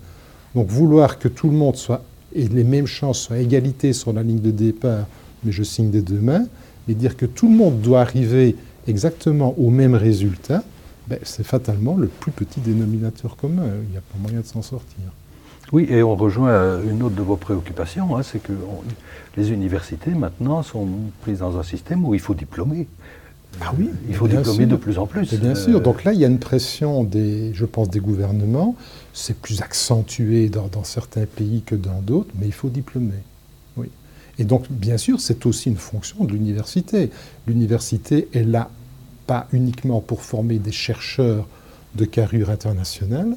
[0.55, 4.23] Donc vouloir que tout le monde soit, et les mêmes chances soient égalité sur la
[4.23, 5.07] ligne de départ,
[5.45, 6.47] mais je signe des deux mains,
[6.89, 10.63] et dire que tout le monde doit arriver exactement au même résultat,
[11.09, 13.65] ben, c'est fatalement le plus petit dénominateur commun.
[13.85, 15.05] Il n'y a pas moyen de s'en sortir.
[15.73, 18.53] Oui, et on rejoint une autre de vos préoccupations, hein, c'est que
[19.37, 20.87] les universités maintenant sont
[21.23, 22.87] prises dans un système où il faut diplômer.
[23.61, 25.33] Ah oui, il faut diplômer de plus en plus.
[25.35, 25.81] bien sûr.
[25.81, 28.77] Donc là, il y a une pression des, je pense, des gouvernements.
[29.13, 33.23] C'est plus accentué dans, dans, certains pays que dans d'autres, mais il faut diplômer.
[34.39, 37.11] Et donc, bien sûr, c'est aussi une fonction de l'université.
[37.47, 38.71] L'université est là
[39.27, 41.47] pas uniquement pour former des chercheurs
[41.95, 43.37] de carrure internationale,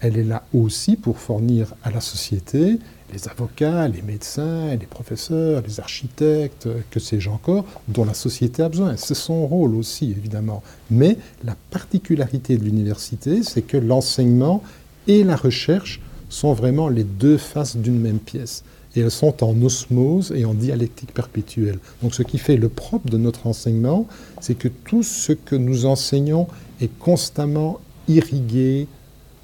[0.00, 2.78] elle est là aussi pour fournir à la société
[3.12, 8.68] les avocats, les médecins, les professeurs, les architectes, que sais-je encore, dont la société a
[8.68, 8.96] besoin.
[8.96, 10.62] C'est son rôle aussi, évidemment.
[10.90, 14.62] Mais la particularité de l'université, c'est que l'enseignement
[15.06, 18.64] et la recherche sont vraiment les deux faces d'une même pièce.
[18.96, 21.78] Et elles sont en osmose et en dialectique perpétuelle.
[22.02, 24.06] Donc ce qui fait le propre de notre enseignement,
[24.40, 26.46] c'est que tout ce que nous enseignons
[26.80, 28.86] est constamment irrigué,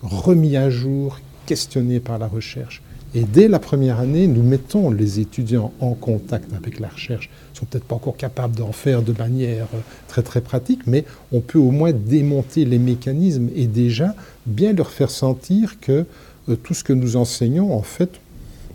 [0.02, 2.82] remis à jour, questionné par la recherche.
[3.12, 7.28] Et dès la première année, nous mettons les étudiants en contact avec la recherche.
[7.54, 11.04] Ils sont peut-être pas encore capables d'en faire de manière euh, très très pratique, mais
[11.32, 14.14] on peut au moins démonter les mécanismes et déjà
[14.46, 16.06] bien leur faire sentir que
[16.48, 18.20] euh, tout ce que nous enseignons, en fait,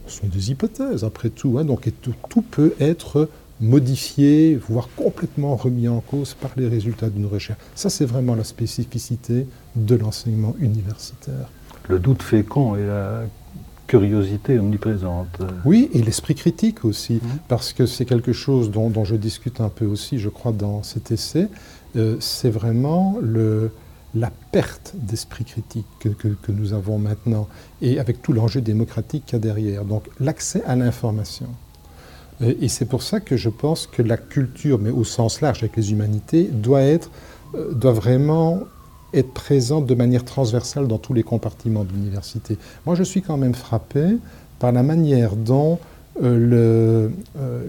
[0.08, 1.58] sont des hypothèses, après tout.
[1.58, 1.66] Hein.
[1.66, 3.30] donc tout, tout, peut être
[3.62, 7.60] modifié, voire complètement remis en cause par les résultats d'une recherche.
[7.74, 11.50] Ça, c'est vraiment la spécificité de l'enseignement universitaire.
[11.88, 13.24] Le doute fécond et la
[13.88, 15.42] curiosité omniprésente.
[15.64, 17.28] Oui, et l'esprit critique aussi, mmh.
[17.48, 21.12] parce que c'est quelque chose dont, je discute un peu aussi, je crois, dans cet
[21.12, 21.48] essai.
[21.96, 23.72] Euh, c'est vraiment le,
[24.16, 27.48] la perte d'esprit critique que, nous avons maintenant,
[27.82, 29.86] et avec tout l'enjeu démocratique qu'il y a derrière.
[29.86, 31.48] Donc l'accès à l'information.
[32.42, 35.60] Euh, et c'est pour ça que je pense que la culture, mais au sens large
[35.60, 36.98] avec les humanités, euh,
[37.74, 38.62] doit vraiment
[39.14, 42.58] être présente de manière transversale dans tous les compartiments de l'université.
[42.86, 44.18] Moi, je suis quand même frappé
[44.60, 45.80] par la manière dont
[46.24, 47.10] euh,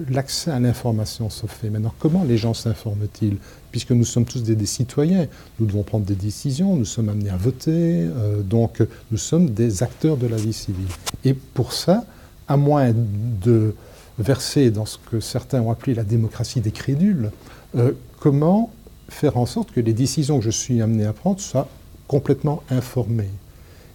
[0.08, 1.70] l'accès à l'information se fait.
[1.70, 3.36] Maintenant, comment les gens s'informent-ils?
[3.76, 5.26] Puisque nous sommes tous des, citoyens,
[5.60, 8.06] nous devons prendre des décisions, nous sommes amenés à voter,
[8.42, 10.88] donc nous sommes des acteurs de la vie civile.
[11.26, 12.06] Et pour ça,
[12.48, 13.74] à moins de
[14.18, 17.30] versé dans ce que certains ont appelé la démocratie des crédules,
[17.76, 18.70] euh, comment
[19.10, 21.68] faire en sorte que les décisions que je suis amené à prendre soient
[22.08, 23.28] complètement informées?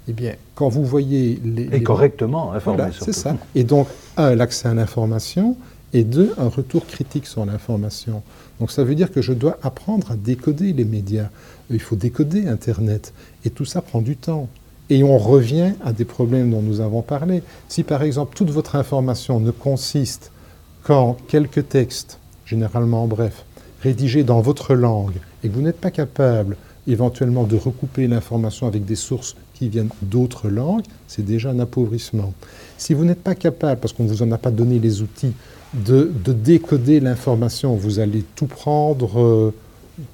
[0.08, 1.70] Eh bien, quand vous voyez les...
[1.72, 2.92] Et correctement informées.
[3.00, 3.36] c'est ça.
[3.56, 5.58] Et donc, un, l'accès à l'information,
[5.94, 8.24] et deux, un retour critique sur l'information.
[8.62, 11.30] Donc ça veut dire que je dois apprendre à décoder les médias.
[11.72, 13.12] Il faut décoder Internet.
[13.44, 14.50] Et tout ça prend du temps.
[14.92, 17.42] Et on revient à des problèmes dont nous avons parlé.
[17.70, 20.32] Si par exemple toute votre information ne consiste
[20.84, 23.46] qu'en quelques textes, généralement bref,
[23.82, 26.56] rédigés dans votre langue, et que vous n'êtes pas capable
[26.88, 32.32] éventuellement de recouper l'information avec des sources qui viennent d'autres langues, c'est déjà un appauvrissement.
[32.78, 35.34] Si vous n'êtes pas capable, parce qu'on ne vous en a pas donné les outils,
[35.74, 39.20] de, décoder l'information, vous allez tout prendre...
[39.20, 39.54] Euh,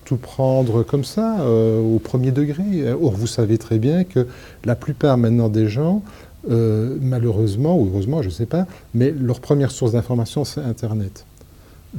[0.03, 2.91] tout prendre comme ça, euh, au premier degré.
[2.91, 4.27] Or, vous savez très bien que
[4.65, 6.03] la plupart maintenant des gens,
[6.49, 11.25] euh, malheureusement ou heureusement, je ne sais pas, mais leur première source d'information, c'est Internet.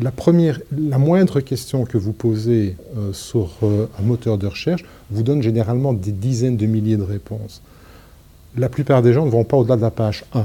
[0.02, 2.76] la, première, la moindre question que vous posez
[3.12, 7.62] sur un moteur de recherche vous donne généralement des dizaines de milliers de réponses.
[8.58, 10.44] La plupart des gens ne vont pas au-delà de la page 1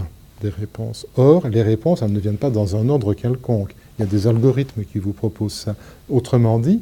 [0.50, 1.06] réponses.
[1.16, 3.76] Or, les réponses, elles ne viennent pas dans un ordre quelconque.
[3.98, 5.76] Il y a des algorithmes qui vous proposent ça.
[6.10, 6.82] Autrement dit,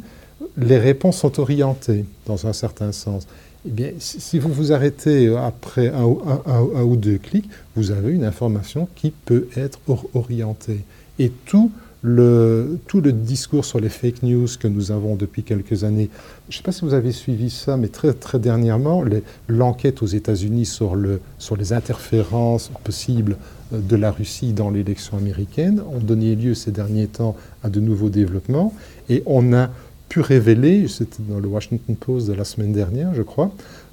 [0.57, 3.27] les réponses sont orientées dans un certain sens.
[3.67, 8.87] Eh bien, si vous vous arrêtez après un, ou deux clics, vous avez une information
[8.95, 9.79] qui peut être
[10.13, 10.79] orientée.
[11.19, 11.71] Et tout
[12.01, 16.09] tout le discours sur les fake news que nous avons depuis quelques années,
[16.49, 19.03] je ne sais pas si vous avez suivi ça, mais très, très dernièrement,
[19.47, 23.37] l'enquête aux États-Unis sur les interférences possibles
[23.73, 27.79] euh, de la Russie dans l'élection américaine ont donné lieu ces derniers temps à de
[27.79, 28.73] nouveaux développements.
[29.09, 29.69] Et on a
[30.09, 33.51] pu révéler, c'était dans le Washington Post de la semaine dernière, je crois,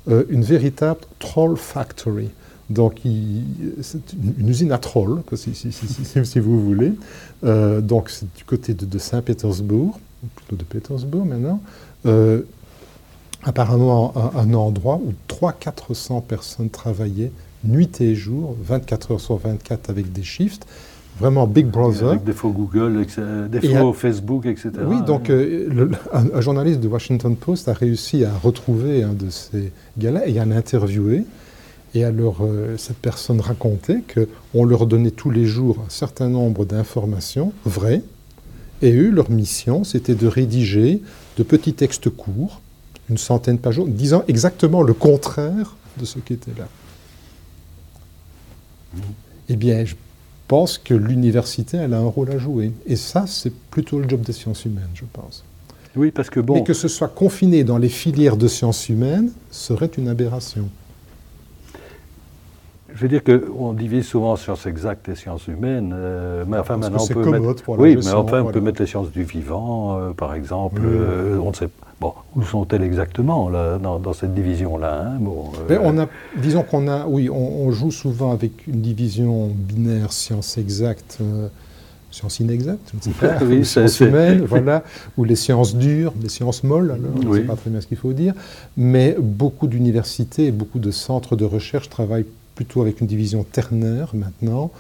[0.09, 2.31] euh, une véritable troll factory.
[2.70, 3.00] Donc,
[3.81, 6.92] c'est une, usine à trolls, si, si, vous voulez.
[7.44, 9.98] Euh, donc, c'est du côté de, Saint-Pétersbourg,
[10.37, 11.62] plutôt de Pétersbourg maintenant.
[12.07, 12.42] Euh,
[13.44, 17.33] apparemment, un, endroit où 300-400 personnes travaillaient
[17.64, 20.66] nuit et jour, 24 heures sur 24 avec des shifts
[21.18, 22.11] vraiment Big Brother.
[22.11, 23.04] Avec des faux Google,
[23.50, 24.70] des faux Facebook, etc.
[24.87, 29.72] Oui, donc euh, un, journaliste de Washington Post a réussi à retrouver un de ces
[29.98, 31.24] gars-là et à l'interviewer.
[31.94, 36.64] Et alors, euh, cette personne racontait qu'on leur donnait tous les jours un certain nombre
[36.64, 38.03] d'informations vraies,
[38.81, 41.03] et eux, leur mission, c'était de rédiger
[41.37, 42.61] de petits textes courts,
[43.11, 46.68] une centaine de pages, disant exactement le contraire de ce qui était là.
[49.48, 49.94] Eh bien, je
[50.46, 52.72] pense que l'université, elle a un rôle à jouer.
[52.87, 55.44] Et ça, c'est plutôt le job des sciences humaines, je pense.
[55.96, 56.55] Oui, parce que bon.
[56.55, 60.68] Mais que ce soit confiné dans les filières de sciences humaines serait une aberration.
[62.98, 66.98] Je veux dire qu'on divise souvent sciences exactes et sciences humaines, euh, mais enfin maintenant
[67.00, 70.34] on peut mettre, oui, mais enfin on peut mettre les sciences du vivant, euh, par
[70.34, 70.82] exemple.
[70.84, 71.68] Euh, on ne sait
[72.00, 75.12] bon où sont-elles exactement là, dans, cette division-là.
[75.12, 76.08] Hein, bon, on a,
[76.38, 81.18] disons qu'on a, oui, on, joue souvent avec une division binaire sciences exactes.
[82.11, 84.82] Sciences inexactes, je ne sais pas, oui, sciences humaines, voilà,
[85.18, 87.87] ou les sciences dures, les sciences molles, alors, je ne sais pas très bien ce
[87.87, 88.32] qu'il faut dire,
[88.78, 92.24] mais beaucoup d'universités et beaucoup de centres de recherche travaillent
[92.59, 94.73] plutôt avec une division ternaire maintenant,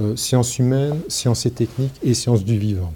[0.00, 2.94] euh, sciences humaines, sciences et techniques et sciences du vivant.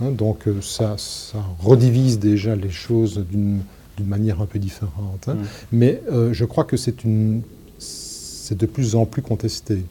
[0.00, 3.62] Hein, donc euh, ça, ça, redivise déjà les choses d'une
[4.06, 5.26] manière un peu différente.
[5.26, 5.34] Hein.
[5.34, 5.38] Mm.
[5.72, 9.82] Mais euh, je crois que c'est de plus en plus contesté.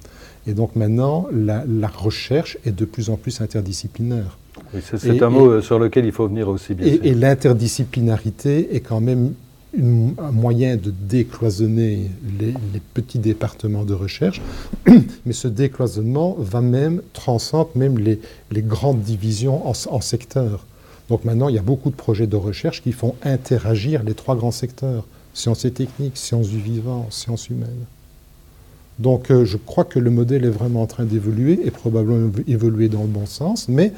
[0.48, 4.38] Et donc maintenant, la, recherche est de plus en plus interdisciplinaire.
[4.82, 9.02] c'est un mot sur lequel il faut venir aussi, bien et, Et l'interdisciplinarité est quand
[9.02, 9.34] même
[9.76, 12.54] un moyen de décloisonner les,
[12.94, 14.42] petits départements de recherche,
[15.26, 18.20] mais ce décloisonnement va même, transcende même les,
[18.62, 20.66] grandes divisions en, secteurs.
[21.10, 24.36] Donc maintenant, il y a beaucoup de projets de recherche qui font interagir les trois
[24.36, 27.86] grands secteurs, sciences et techniques, sciences du vivant, sciences humaines.
[29.00, 32.90] Donc euh, je crois que le modèle est vraiment en train d'évoluer et probablement évoluer
[32.90, 33.94] dans le bon sens, mais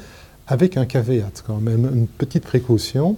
[0.46, 3.16] avec un caveat quand même, une petite précaution.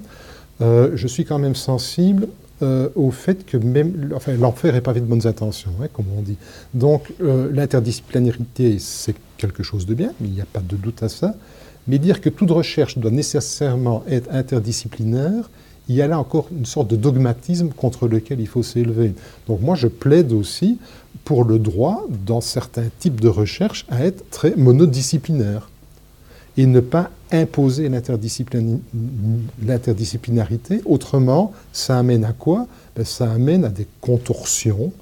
[0.61, 2.29] Euh, je suis quand même sensible
[2.62, 6.22] euh, au fait que même, enfin, l'enfer est pavé de bonnes intentions, hein, comme on
[6.22, 6.37] dit.
[6.75, 11.09] Donc, euh, l'interdisciplinarité, c'est quelque chose de bien, il n'y a pas de doute à
[11.09, 11.35] ça.
[11.88, 15.51] Mais dire que toute recherche doit nécessairement être interdisciplinaire,
[15.88, 19.14] il y a là encore une sorte de dogmatisme contre lequel il faut s'élever.
[19.48, 20.79] Donc moi, je plaide aussi
[21.25, 25.71] pour le droit, dans certains types de recherche, à être très monodisciplinaire
[26.57, 30.83] et ne pas imposer l'interdisciplinarité.
[30.85, 32.67] Autrement, ça amène à quoi?
[32.95, 34.93] Ben, Ça amène à des contorsions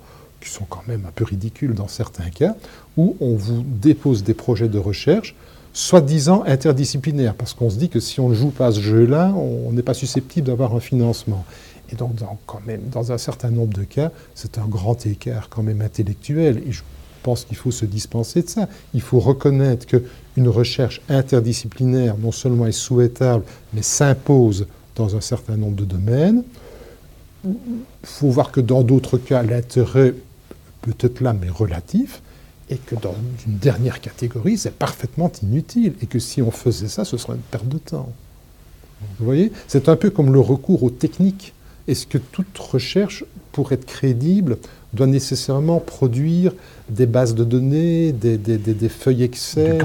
[0.40, 2.54] qui sont quand même un peu ridicules dans certains cas,
[2.96, 5.34] où on vous dépose des projets de recherche
[5.72, 9.72] soi-disant interdisciplinaires, parce qu'on se dit que si on ne joue pas ce jeu-là, on
[9.72, 11.44] n'est pas susceptible d'avoir un financement.
[11.92, 15.48] Et donc, dans, quand même, dans un certain nombre de cas, c'est un grand écart
[15.48, 16.62] quand même intellectuel.
[17.22, 18.68] Pense qu'il faut se dispenser de ça.
[18.94, 25.56] Il faut reconnaître qu'une recherche interdisciplinaire non seulement est souhaitable, mais s'impose dans un certain
[25.56, 26.42] nombre de domaines.
[27.44, 27.52] Il
[28.02, 30.14] faut voir que dans d'autres cas, l'intérêt
[30.82, 32.22] peut être là, mais relatif,
[32.68, 33.14] et que dans
[33.46, 37.40] une dernière catégorie, c'est parfaitement inutile, et que si on faisait ça, ce serait une
[37.40, 38.12] perte de temps.
[39.18, 39.52] Vous voyez?
[39.66, 41.54] C'est un peu comme le recours aux techniques.
[41.88, 43.24] Est-ce que toute recherche,
[43.60, 44.56] pour être crédible,
[44.94, 46.54] doit nécessairement produire
[46.88, 49.82] des bases de données, des, feuilles Excel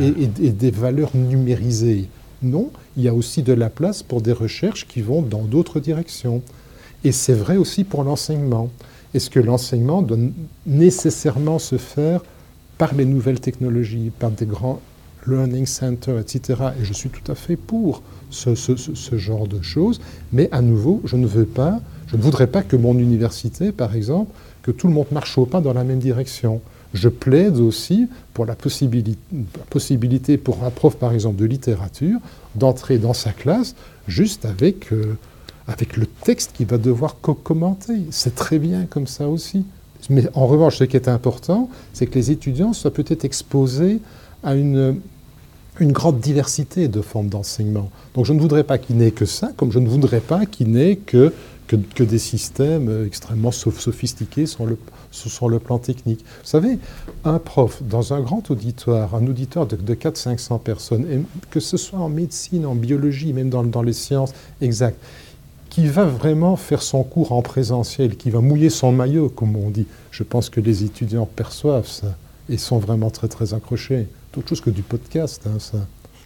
[0.00, 2.08] et, des valeurs numérisées.
[2.42, 5.78] Non, il y a aussi de la place pour des recherches qui vont dans d'autres
[5.78, 6.42] directions.
[7.04, 8.70] Et c'est vrai aussi pour l'enseignement.
[9.14, 10.18] Est-ce que l'enseignement doit
[10.66, 12.22] nécessairement se faire
[12.76, 14.80] par les nouvelles technologies, par des grands
[15.26, 16.60] learning center, etc.
[16.80, 18.54] Et je suis tout à fait pour ce,
[19.16, 20.00] genre de choses.
[20.32, 23.94] Mais à nouveau, je ne veux pas, je ne voudrais pas que mon université, par
[23.94, 26.60] exemple, que tout le monde marche au pas dans la même direction.
[26.92, 29.18] Je plaide aussi pour la possibilité,
[29.70, 32.18] possibilité pour un prof, par exemple, de littérature,
[32.56, 33.76] d'entrer dans sa classe
[34.08, 35.16] juste avec, euh,
[35.68, 38.00] avec le texte qu'il va devoir commenter.
[38.10, 39.64] C'est très bien comme ça aussi.
[40.08, 44.00] Mais en revanche, ce qui est important, c'est que les étudiants soient peut-être exposés
[44.42, 45.00] à une,
[45.78, 47.90] une grande diversité de formes d'enseignement.
[48.14, 50.72] Donc je ne voudrais pas qu'il n'ait que ça, comme je ne voudrais pas qu'il
[50.72, 51.32] n'ait que,
[51.76, 54.76] que, des systèmes extrêmement sophistiqués sur le,
[55.48, 56.24] le plan technique.
[56.42, 56.78] Vous savez,
[57.24, 61.76] un prof dans un grand auditoire, un auditoire de, de 400-500 personnes, et que ce
[61.76, 65.00] soit en médecine, en biologie, même dans, les sciences exactes,
[65.68, 69.70] qui va vraiment faire son cours en présentiel, qui va mouiller son maillot, comme on
[69.70, 69.86] dit.
[70.10, 72.16] Je pense que les étudiants perçoivent ça
[72.48, 74.08] et sont vraiment très très accrochés.
[74.36, 75.78] Autre chose que du podcast, hein, ça.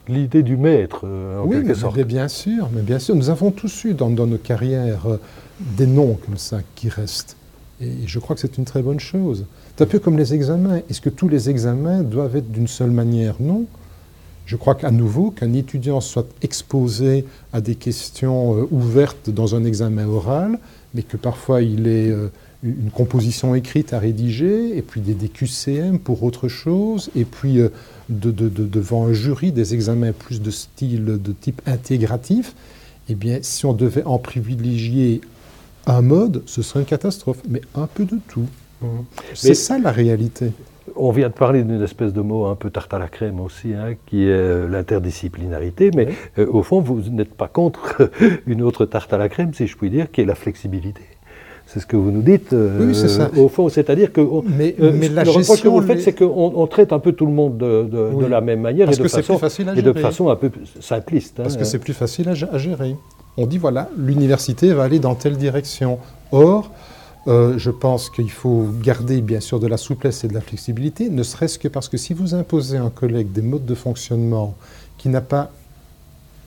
[0.08, 1.96] L'idée du maître, euh, en quelque sorte.
[1.96, 5.16] Mais bien sûr, mais bien sûr, nous avons tous eu dans, nos carrières euh,
[5.60, 7.36] des noms comme ça qui restent.
[7.80, 9.46] Et je crois que c'est une très bonne chose.
[9.76, 10.80] C'est un peu comme les examens.
[10.88, 13.36] Est-ce que tous les examens doivent être d'une seule manière?
[13.40, 13.66] Non.
[14.46, 19.64] Je crois qu'à nouveau, qu'un étudiant soit exposé à des questions euh, ouvertes dans un
[19.64, 20.58] examen oral,
[20.92, 22.28] mais que parfois il ait euh,
[22.62, 27.58] une composition écrite à rédiger, et puis des, des QCM pour autre chose, et puis
[27.58, 27.70] euh,
[28.08, 32.54] de, devant un jury des examens plus de style, de type intégratif,
[33.08, 35.20] eh bien, si on devait en privilégier
[35.86, 38.46] un mode, ce serait une catastrophe, mais un peu de tout.
[38.80, 38.86] Mmh.
[39.34, 40.52] C'est ça la réalité.
[40.96, 43.72] On vient de parler d'une espèce de mot un peu tarte à la crème aussi,
[43.72, 48.10] hein, qui est euh, l'interdisciplinarité, mais euh, au fond, vous n'êtes pas contre
[48.46, 51.02] une autre tarte à la crème, si je puis dire, qui est la flexibilité.
[51.74, 52.52] C'est ce que vous nous dites.
[52.52, 53.32] Euh, oui, c'est ça.
[53.36, 56.92] Au fond, c'est-à-dire que mais, mais la le reproche que vous faites, c'est qu'on traite
[56.92, 59.40] un peu tout le monde de, la même manière et de, façon,
[59.74, 61.38] et de façon un peu simpliste.
[61.38, 61.64] Parce que hein.
[61.64, 62.94] c'est plus facile à, gérer.
[63.36, 65.98] On dit voilà, l'université va aller dans telle direction.
[66.30, 66.70] Or,
[67.26, 71.10] euh, je pense qu'il faut garder bien sûr de la souplesse et de la flexibilité,
[71.10, 74.54] ne serait-ce que parce que si vous imposez à un collègue des modes de fonctionnement
[74.96, 75.50] qui n'a pas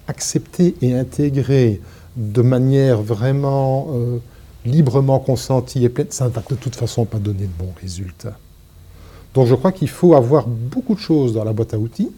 [0.08, 1.82] accepté et intégré
[2.16, 4.20] de manière vraiment euh,
[4.68, 8.38] librement consentie et pleine, ça ne va de toute façon pas donner de bons résultats.
[9.34, 12.12] Donc je crois qu'il faut avoir beaucoup de choses dans la boîte à outils,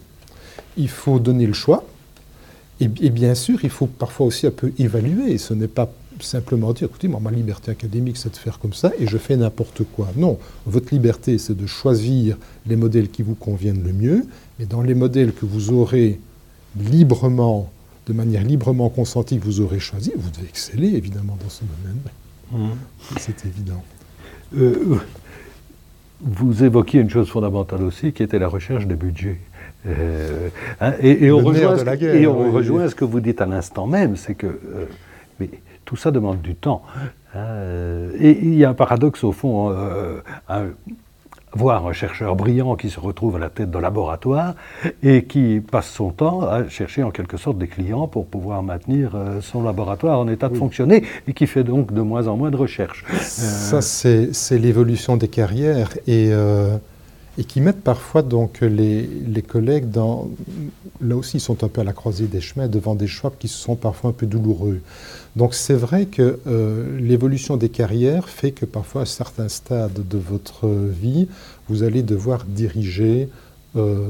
[0.78, 1.84] il faut donner le choix,
[2.80, 5.92] et, et bien sûr il faut parfois aussi un peu évaluer, ce n'est pas
[6.24, 9.38] simplement dire, écoutez, moi, ma liberté académique, c'est de faire comme ça et je fais
[9.38, 10.10] n'importe quoi.
[10.16, 14.26] Non, votre liberté, c'est de choisir les modèles qui vous conviennent le mieux,
[14.58, 16.20] mais dans les modèles que vous aurez
[16.78, 17.72] librement,
[18.08, 22.00] de manière librement consentie, que vous aurez choisi, vous devez exceller, évidemment, dans ce domaine.
[22.52, 22.70] Mmh.
[23.18, 23.84] C'est évident.
[24.58, 25.00] Euh,
[26.22, 29.40] vous évoquiez une chose fondamentale aussi, qui était la recherche des budgets.
[29.88, 30.50] Euh,
[30.82, 34.36] hein, et, on rejoint, et on rejoint ce que vous dites à l'instant même, c'est
[34.36, 34.86] que euh,
[35.40, 35.50] mais
[35.86, 36.84] tout ça demande du temps.
[37.34, 39.74] Hein, et il y a un paradoxe au fond,
[41.54, 44.56] voir un chercheur brillant qui se retrouve à la tête d'un laboratoire
[45.04, 49.12] et qui passe son temps à chercher en quelque sorte des clients pour pouvoir maintenir
[49.16, 52.52] euh, son laboratoire en état de fonctionner et qui fait donc de moins en moins
[52.52, 53.06] de recherches.
[53.22, 56.32] Ça, c'est l'évolution des carrières et,
[57.40, 60.30] et qui mettent parfois donc les, les, collègues dans...
[61.00, 63.48] Là aussi, ils sont un peu à la croisée des chemins devant des choix qui
[63.48, 64.82] sont parfois un peu douloureux.
[65.38, 70.18] Donc c'est vrai que euh, l'évolution des carrières fait que parfois à certains stades de
[70.18, 71.30] votre vie,
[71.70, 73.30] vous allez devoir diriger
[73.78, 74.10] euh,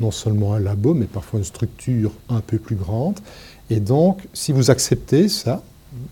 [0.00, 3.20] non seulement un labo, mais parfois une structure un peu plus grande.
[3.70, 5.62] Et donc, si vous acceptez ça,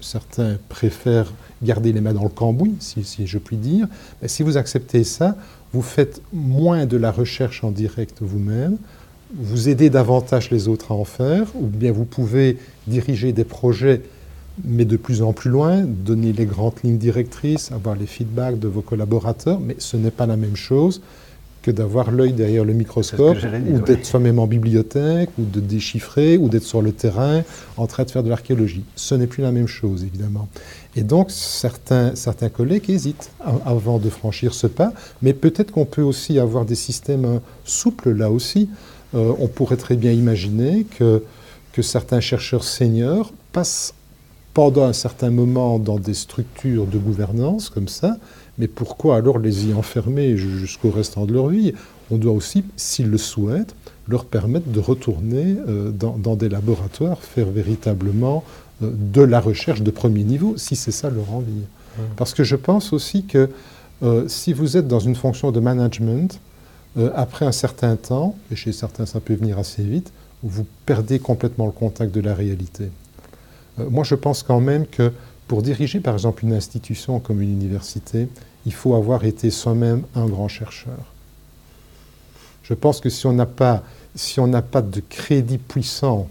[0.00, 3.88] certains préfèrent garder les mains dans le cambouis, si, si je puis dire,
[4.20, 5.36] mais si vous acceptez ça,
[5.72, 8.76] vous faites moins de la recherche en direct vous-même,
[9.34, 14.02] vous aidez davantage les autres à en faire, ou bien vous pouvez diriger des projets
[14.64, 18.68] mais de plus en plus loin, donner les grandes lignes directrices, avoir les feedbacks de
[18.68, 21.00] vos collaborateurs, mais ce n'est pas la même chose
[21.62, 23.38] que d'avoir l'œil derrière le microscope,
[23.70, 27.42] ou d'être soi-même en bibliothèque, ou de déchiffrer, ou d'être sur le terrain
[27.76, 28.84] en train de faire de l'archéologie.
[28.96, 30.48] Ce n'est plus la même chose, évidemment.
[30.96, 33.30] Et donc, certains, certains collègues hésitent
[33.64, 38.30] avant de franchir ce pas, mais peut-être qu'on peut aussi avoir des systèmes souples là
[38.30, 38.68] aussi.
[39.14, 41.22] Euh, on pourrait très bien imaginer que,
[41.72, 43.94] que certains chercheurs seniors passent
[44.54, 48.16] pendant un certain moment dans des structures de gouvernance comme ça,
[48.58, 51.72] mais pourquoi alors les y enfermer jusqu'au restant de leur vie?
[52.10, 53.74] On doit aussi, s'ils le souhaitent,
[54.08, 58.44] leur permettre de retourner euh, dans, des laboratoires, faire véritablement
[58.82, 61.64] euh, de la recherche de premier niveau, si c'est ça leur envie.
[62.16, 63.50] Parce que je pense aussi que
[64.02, 66.40] euh, si vous êtes dans une fonction de management,
[67.14, 71.64] après un certain temps, et chez certains ça peut venir assez vite, vous perdez complètement
[71.64, 72.90] le contact de la réalité.
[73.78, 75.10] Moi je pense quand même que
[75.48, 78.28] pour diriger par exemple une institution comme une université,
[78.66, 81.12] il faut avoir été soi-même un grand chercheur.
[82.62, 83.82] Je pense que si on n'a pas,
[84.14, 86.28] si on pas de crédit puissant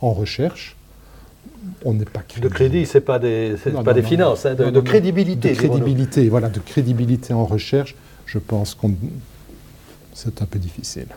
[0.00, 0.76] en recherche,
[1.84, 2.48] on n'est pas crédible.
[2.48, 5.50] De crédit, ce n'est pas des, pas des finances, hein, de, crédibilité.
[5.50, 7.94] De crédibilité, voilà, de crédibilité en recherche,
[8.24, 8.86] je pense que
[10.14, 11.08] c'est un peu difficile.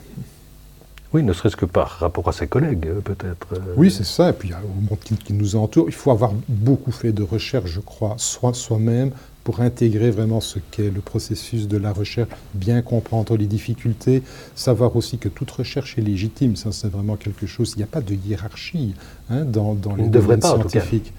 [1.11, 3.47] Oui, ne serait-ce que par rapport à ses collègues, euh, peut-être.
[3.53, 3.73] Euh.
[3.77, 4.29] Oui, c'est ça.
[4.29, 7.79] Et puis, au monde qui, nous entoure, il faut avoir beaucoup fait de recherche, je
[7.79, 9.11] crois, soit soi-même,
[9.43, 14.21] pour intégrer vraiment ce qu'est le processus de la recherche, bien comprendre les difficultés,
[14.53, 16.55] savoir aussi que toute recherche est légitime.
[16.55, 17.73] Ça, c'est vraiment quelque chose.
[17.75, 18.93] Il n'y a pas de hiérarchie
[19.31, 21.13] hein, dans, dans les domaines pas, scientifiques.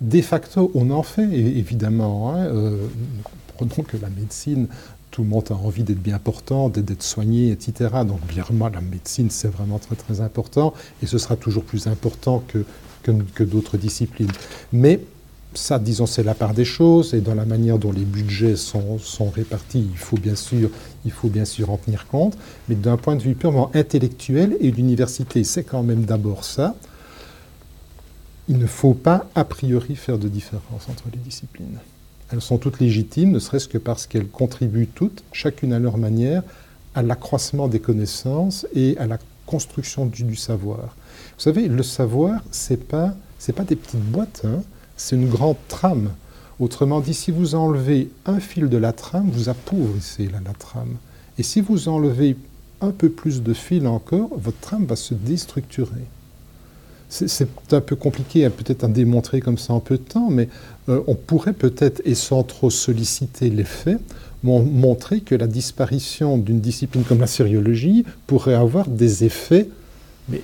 [0.00, 2.32] De facto, on en fait, évidemment.
[2.32, 2.86] Hein, euh,
[3.58, 4.68] prenons que la médecine,
[5.18, 7.90] tout le monde a envie d'être bien portant, d'être soigné, etc.
[8.06, 12.44] Donc, bien la médecine, c'est vraiment très, très important, et ce sera toujours plus important
[12.46, 12.64] que,
[13.02, 14.30] que, que d'autres disciplines.
[14.72, 15.00] Mais
[15.54, 19.00] ça, disons, c'est la part des choses, et dans la manière dont les budgets sont,
[19.00, 20.70] sont répartis, il faut, bien sûr,
[21.04, 22.38] il faut bien sûr en tenir compte,
[22.68, 26.76] mais d'un point de vue purement intellectuel, et l'université, c'est quand même d'abord ça,
[28.48, 31.80] il ne faut pas a priori faire de différence entre les disciplines.
[32.30, 36.42] Elles sont toutes légitimes, ne serait-ce que parce qu'elles contribuent toutes, chacune à leur manière,
[36.94, 40.80] à l'accroissement des connaissances et à la construction du, savoir.
[41.36, 43.14] Vous savez, le savoir, ce n'est pas,
[43.56, 44.62] pas des petites boîtes, hein
[44.96, 46.10] c'est une grande trame.
[46.60, 50.96] Autrement dit, si vous enlevez un fil de la trame, vous appauvrissez la, la trame.
[51.38, 52.36] Et si vous enlevez
[52.80, 56.04] un peu plus de fil encore, votre trame va se déstructurer.
[57.08, 60.48] C'est un peu compliqué hein, peut-être à démontrer comme ça en peu de temps, mais
[60.88, 63.98] euh, on pourrait peut-être, et sans trop solliciter les faits,
[64.42, 69.68] montrer que la disparition d'une discipline comme la sériologie pourrait avoir des effets
[70.28, 70.42] mais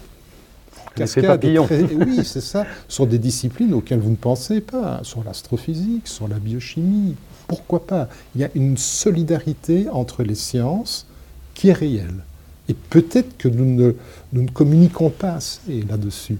[0.94, 1.44] cascade.
[1.44, 2.66] oui, c'est ça.
[2.88, 7.14] Sur des disciplines auxquelles vous ne pensez pas, sur l'astrophysique, sur la biochimie.
[7.46, 11.06] Pourquoi pas Il y a une solidarité entre les sciences
[11.54, 12.24] qui est réelle.
[12.68, 13.92] Et peut-être que nous ne,
[14.32, 16.38] nous ne communiquons pas assez là-dessus.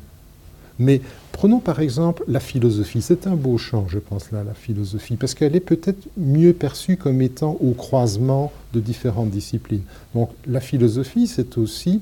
[0.79, 1.01] Mais
[1.33, 3.03] prenons par exemple la philosophie.
[3.03, 6.97] C'est un beau champ, je pense, là, la philosophie, parce qu'elle est peut-être mieux perçue
[6.97, 9.83] comme étant au croisement de différentes disciplines.
[10.15, 12.01] Donc la philosophie, c'est aussi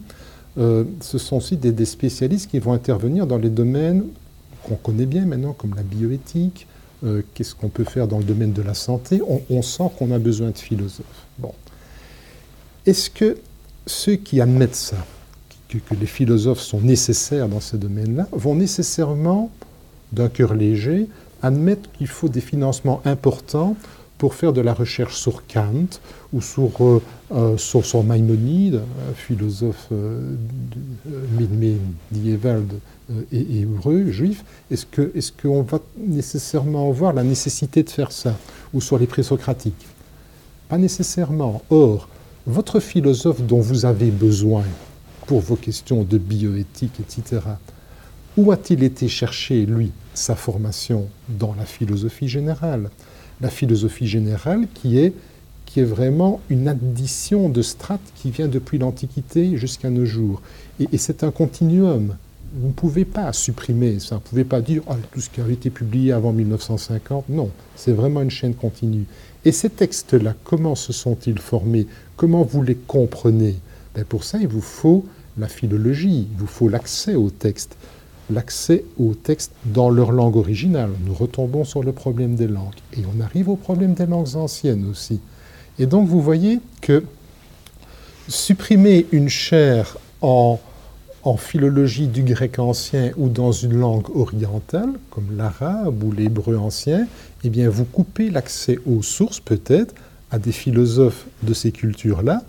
[0.59, 4.05] euh, ce sont aussi des, spécialistes qui vont intervenir dans les domaines
[4.65, 6.67] qu'on connaît bien maintenant, comme la bioéthique,
[7.05, 9.21] euh, qu'est-ce qu'on peut faire dans le domaine de la santé.
[9.51, 11.27] On, sent qu'on a besoin de philosophes.
[11.39, 11.53] Bon.
[12.87, 13.39] Est-ce que
[13.87, 15.05] ceux qui admettent ça,
[15.81, 19.51] que, que les philosophes sont nécessaires dans ces domaines-là, vont nécessairement,
[20.13, 21.09] d'un cœur léger,
[21.43, 23.77] admettre qu'il faut des financements importants
[24.19, 25.99] pour faire de la recherche sur Kant
[26.33, 27.03] ou sur, euh,
[27.33, 27.83] euh, sur,
[29.17, 30.37] philosophe euh,
[32.13, 32.63] médiéval
[33.33, 38.13] et, et, hébreu, juif, est-ce qu'on est qu'on va nécessairement voir la nécessité de faire
[38.13, 38.37] ça
[38.73, 39.89] Ou sur les présocratiques?
[40.69, 41.63] Pas nécessairement.
[41.69, 42.09] Or,
[42.47, 44.63] votre philosophe dont vous avez besoin
[45.33, 47.41] pour vos questions de bioéthique, etc.,
[48.37, 52.91] où a-t-il été chercher, lui, sa formation dans la philosophie générale?
[53.41, 55.15] La philosophie générale qui est,
[55.65, 60.43] qui est vraiment une addition de strates qui vient depuis l'Antiquité jusqu'à nos jours.
[60.79, 62.15] Et, c'est un continuum.
[62.55, 64.17] Vous ne pouvez pas supprimer ça.
[64.17, 67.31] Vous ne pouvez pas dire ah, tout ce qui a été publié avant 1950.
[67.31, 69.07] Non, c'est vraiment une chaîne continue.
[69.47, 71.87] Et ces textes-là, comment se sont-ils formés?
[72.19, 73.55] Comment vous les comprenez?
[73.95, 75.07] Ben Pour ça, il vous faut
[75.39, 77.77] la philologie, il vous faut l'accès aux textes
[78.31, 80.91] l'accès aux textes dans leur langue originale.
[81.05, 82.75] Nous retombons sur le problème des langues.
[82.97, 85.21] Et on arrive au problème des langues anciennes aussi.
[85.79, 87.05] Et donc vous voyez que
[88.29, 90.61] supprimer une chaire en,
[91.23, 97.07] en philologie du grec ancien ou dans une langue orientale, comme l'arabe ou l'hébreu ancien,
[97.45, 99.95] eh bien vous coupez l'accès aux sources peut-être
[100.31, 102.43] à des philosophes de ces cultures-là,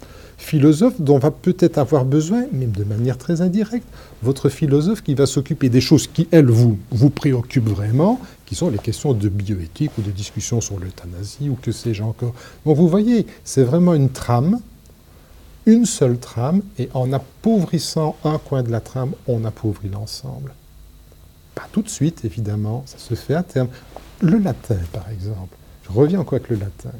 [0.44, 3.88] philosophe dont va peut-être avoir besoin, même de manière très indirecte,
[4.22, 8.70] votre philosophe qui va s'occuper des choses qui, elles, vous, vous préoccupent vraiment, qui sont
[8.70, 12.34] les questions de bioéthique ou de discussion sur l'euthanasie ou que sais-je encore.
[12.66, 14.60] Donc vous voyez, c'est vraiment une trame,
[15.66, 20.54] une seule trame, et en appauvrissant un coin de la trame, on appauvrit l'ensemble.
[21.56, 23.70] Pas tout de suite, évidemment, ça se fait à terme.
[24.22, 25.56] Le latin, par exemple.
[25.84, 26.92] Je reviens encore avec le latin.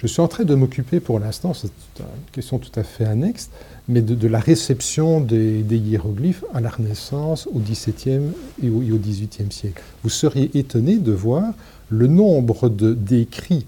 [0.00, 3.50] Je suis en train de m'occuper pour l'instant, c'est une question tout à fait annexe,
[3.86, 8.32] mais de, la réception des, hiéroglyphes à la Renaissance, au XVIIe
[8.62, 9.82] et au, XVIIIe siècle.
[10.02, 11.52] Vous seriez étonné de voir
[11.90, 13.66] le nombre d'écrits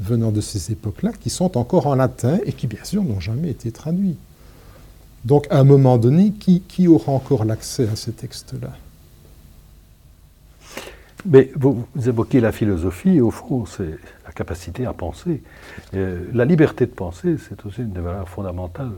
[0.00, 3.48] venant de ces époques-là qui sont encore en latin et qui, bien sûr, n'ont jamais
[3.48, 4.16] été traduits.
[5.24, 8.76] Donc, à un moment donné, qui, aura encore l'accès à ces textes-là?
[11.24, 13.98] Mais vous, évoquez la philosophie, au fond, c'est
[14.30, 15.42] la capacité à penser.
[15.92, 18.92] la liberté de penser, c'est aussi une des valeurs fondamentales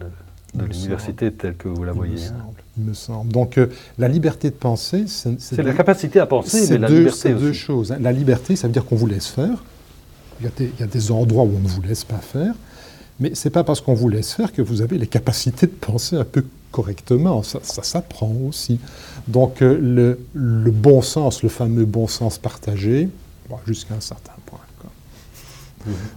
[0.54, 2.16] de l'université telle que vous la voyez.
[2.16, 2.42] Il me, hein.
[2.44, 3.32] semble, il me semble.
[3.32, 7.32] Donc, euh, la liberté de penser, c'est la capacité à penser, mais la deux, liberté
[7.32, 7.92] deux choses.
[7.92, 7.98] Hein.
[7.98, 9.64] La liberté, ça veut dire qu'on vous laisse faire.
[10.40, 12.18] Il y, a des, il y, a des, endroits où on ne vous laisse pas
[12.18, 12.54] faire.
[13.20, 15.72] Mais ce n'est pas parce qu'on vous laisse faire que vous avez les capacités de
[15.72, 17.42] penser un peu correctement.
[17.42, 18.78] Ça, ça s'apprend aussi.
[19.28, 23.08] Donc euh, le, le, bon sens, le fameux bon sens partagé,
[23.66, 24.32] jusqu'à un certain.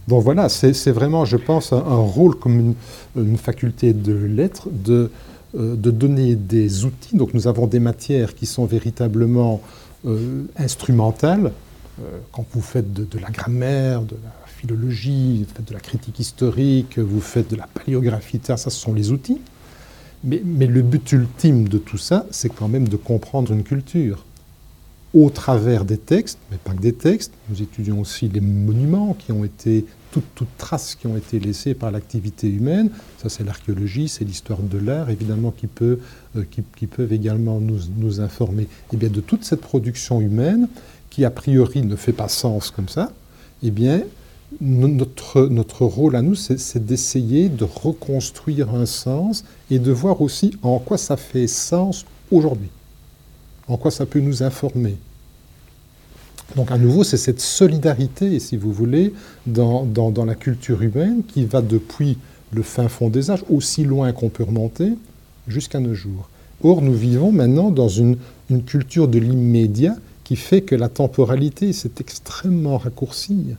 [0.08, 2.74] Donc voilà, c'est vraiment, je pense, un, rôle comme
[3.16, 5.10] une, faculté de lettres de,
[5.56, 7.16] euh, de donner des outils.
[7.16, 9.60] Donc nous avons des matières qui sont véritablement
[10.06, 11.52] euh, instrumentales.
[12.00, 15.80] Euh, quand vous faites de, de, la grammaire, de la philologie, vous faites de la
[15.80, 19.40] critique historique, vous faites de la paléographie, ça, ce sont les outils.
[20.24, 24.24] Mais, mais le but ultime de tout ça, c'est quand même de comprendre une culture
[25.16, 27.32] au travers des textes, mais pas que des textes.
[27.48, 31.90] Nous étudions aussi les monuments qui ont été, toutes, traces qui ont été laissées par
[31.90, 32.90] l'activité humaine.
[33.16, 36.00] Ça, c'est l'archéologie, c'est l'histoire de l'art, évidemment, qui, peut,
[36.36, 40.68] euh, qui, peuvent également nous, nous informer et eh bien, de toute cette production humaine
[41.08, 43.10] qui, a priori, ne fait pas sens comme ça.
[43.62, 44.02] Eh bien,
[44.60, 50.52] notre, notre rôle à nous, c'est d'essayer de reconstruire un sens et de voir aussi
[50.60, 52.68] en quoi ça fait sens aujourd'hui,
[53.66, 54.96] en quoi ça peut nous informer.
[56.54, 59.12] Donc à nouveau, c'est cette solidarité, si vous voulez,
[59.46, 62.18] dans, dans, la culture humaine qui va depuis
[62.52, 64.92] le fin fond des âges, aussi loin qu'on peut remonter,
[65.48, 66.28] jusqu'à nos jours.
[66.62, 68.16] Or, nous vivons maintenant dans une,
[68.48, 73.54] une culture de l'immédiat qui fait que la temporalité s'est extrêmement raccourcie.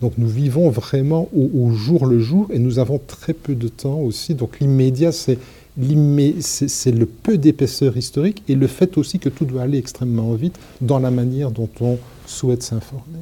[0.00, 3.98] Donc nous vivons vraiment au, jour le jour et nous avons très peu de temps
[3.98, 4.34] aussi.
[4.34, 5.38] Donc l'immédiat, c'est
[5.78, 10.98] le peu d'épaisseur historique et le fait aussi que tout doit aller extrêmement vite dans
[10.98, 13.20] la manière dont on souhaite s'informer.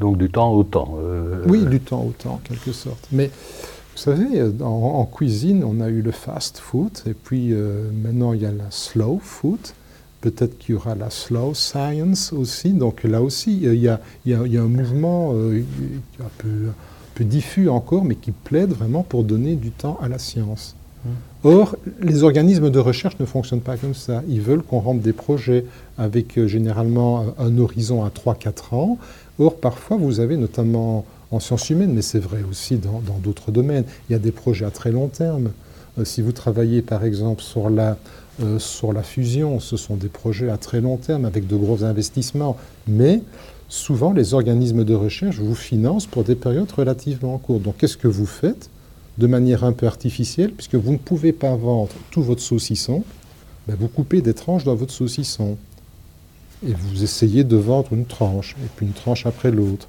[0.00, 0.96] Donc du temps au temps.
[1.00, 1.42] Euh...
[1.46, 3.08] Oui, du temps au temps, en quelque sorte.
[3.10, 3.30] Mais
[3.98, 8.32] vous savez, en, en, cuisine, on a eu le fast food et puis euh, maintenant
[8.32, 9.58] il y a la slow food.
[10.20, 12.72] Peut-être qu'il y aura la slow science aussi.
[12.72, 15.62] Donc là aussi, il y a, il y a, il y a un mouvement euh,
[16.20, 16.74] un, peu, un,
[17.14, 20.74] peu, diffus encore, mais qui plaide vraiment pour donner du temps à la science.
[21.44, 24.22] Or, les organismes de recherche ne fonctionnent pas comme ça.
[24.28, 25.64] Ils veulent qu'on rentre des projets
[25.96, 28.98] avec euh, généralement un horizon à 3-4 ans.
[29.38, 33.84] Or, parfois, vous avez notamment en sciences humaines, mais c'est vrai aussi dans d'autres domaines,
[34.08, 35.50] il y a des projets à très long terme.
[35.98, 37.98] Euh, si vous travaillez par exemple sur la
[38.40, 39.58] euh, sur la fusion.
[39.58, 42.56] Ce sont des projets à très long terme avec de gros investissements.
[42.86, 43.20] Mais
[43.68, 47.62] souvent, les organismes de recherche vous financent pour des périodes relativement courtes.
[47.62, 48.70] Donc, qu'est-ce que vous faites?
[49.18, 53.04] De manière un peu artificielle, puisque vous ne pouvez pas vendre tout votre saucisson,
[53.66, 55.58] ben vous coupez des tranches dans votre saucisson.
[56.66, 59.88] Et vous essayez de vendre une tranche, et puis une tranche après l'autre.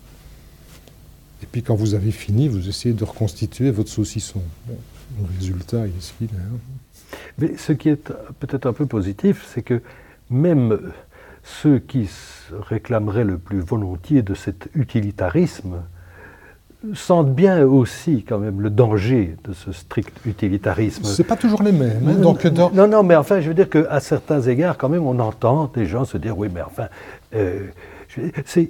[1.41, 4.41] Et puis quand vous avez fini, vous essayez de reconstituer votre saucisson.
[4.67, 4.75] Bon,
[5.19, 6.31] le résultat, est ce qu'il est.
[6.31, 6.59] Hein.
[7.37, 9.81] Mais ce qui est peut-être un peu positif, c'est que
[10.29, 10.79] même
[11.43, 12.09] ceux qui
[12.51, 15.81] réclameraient le plus volontiers de cet utilitarisme
[16.93, 21.03] sentent bien aussi quand même le danger de ce strict utilitarisme.
[21.03, 22.07] C'est pas toujours les mêmes.
[22.07, 22.71] Hein, donc dans...
[22.71, 25.85] Non, non, mais enfin, je veux dire qu'à certains égards, quand même, on entend des
[25.85, 26.87] gens se dire, oui, mais enfin,
[27.35, 27.67] euh,
[28.45, 28.69] c'est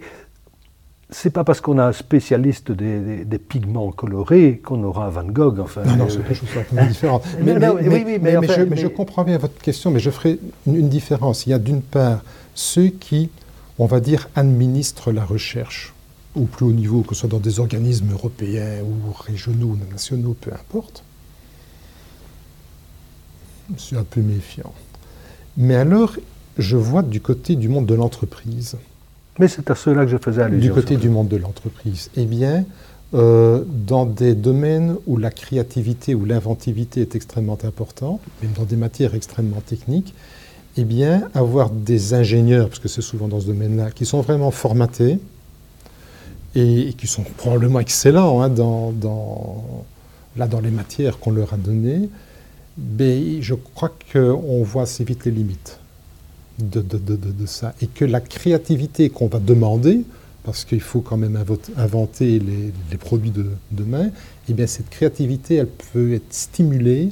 [1.11, 5.09] c'est pas parce qu'on a un spécialiste des, des, des pigments colorés qu'on aura un
[5.09, 5.59] Van Gogh.
[5.59, 7.21] Enfin, non, non c'est quelque chose de différent.
[7.39, 10.11] Mais, mais, mais, oui, oui, mais, enfin, je, je, comprends bien votre question, mais je
[10.11, 10.37] ferai
[10.67, 11.47] une, une différence.
[11.47, 12.21] Il y a d'une part
[12.53, 13.31] ceux qui,
[13.79, 15.95] on va dire, administrent la recherche
[16.35, 20.35] au plus haut niveau, que ce soit dans des organismes européens ou régionaux ou nationaux,
[20.39, 21.03] peu importe.
[23.75, 24.73] Je suis un peu méfiant.
[25.57, 26.15] Mais alors,
[26.57, 28.77] je vois du côté du monde de l'entreprise
[29.39, 30.73] mais c'est à cela que je faisais allusion.
[30.73, 32.09] Du côté du monde de l'entreprise.
[32.17, 32.65] Eh bien,
[33.13, 38.75] euh, dans des domaines où la créativité ou l'inventivité est extrêmement importante, même dans des
[38.75, 40.13] matières extrêmement techniques,
[40.77, 44.51] eh bien, avoir des ingénieurs, parce que c'est souvent dans ce domaine-là, qui sont vraiment
[44.51, 45.19] formatés
[46.55, 48.93] et, qui sont probablement excellents hein, dans,
[50.37, 52.09] là, dans les matières qu'on leur a données,
[52.77, 55.79] mais je crois qu'on voit assez vite les limites
[56.59, 56.83] de,
[57.45, 57.73] ça.
[57.81, 60.01] Et que la créativité qu'on va demander,
[60.43, 61.37] parce qu'il faut quand même
[61.77, 64.09] inventer les, les produits de demain,
[64.47, 67.09] eh bien cette créativité, elle peut être stimulée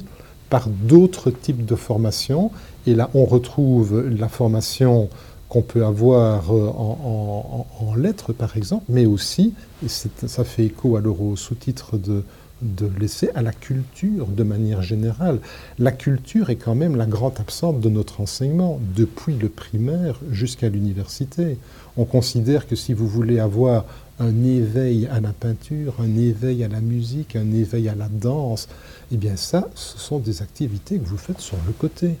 [0.50, 2.50] par d'autres types de formations.
[2.86, 5.08] Et là, on retrouve la formation
[5.48, 11.36] qu'on peut avoir en, lettres, par exemple, mais aussi, et ça fait écho alors au
[11.36, 12.22] sous-titre de,
[12.62, 15.38] de l'essai, à la culture de manière générale.
[15.78, 20.68] La culture est quand même la grande absente de notre enseignement, depuis le primaire jusqu'à
[20.68, 21.58] l'université.
[21.96, 23.84] On considère que si vous voulez avoir
[24.20, 28.68] un éveil à la peinture, un éveil à la musique, un éveil à la danse,
[29.12, 32.16] eh bien ça, ce sont des activités que vous faites sur le côté.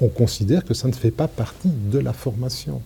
[0.00, 2.80] On considère que ça ne fait pas partie de la formation.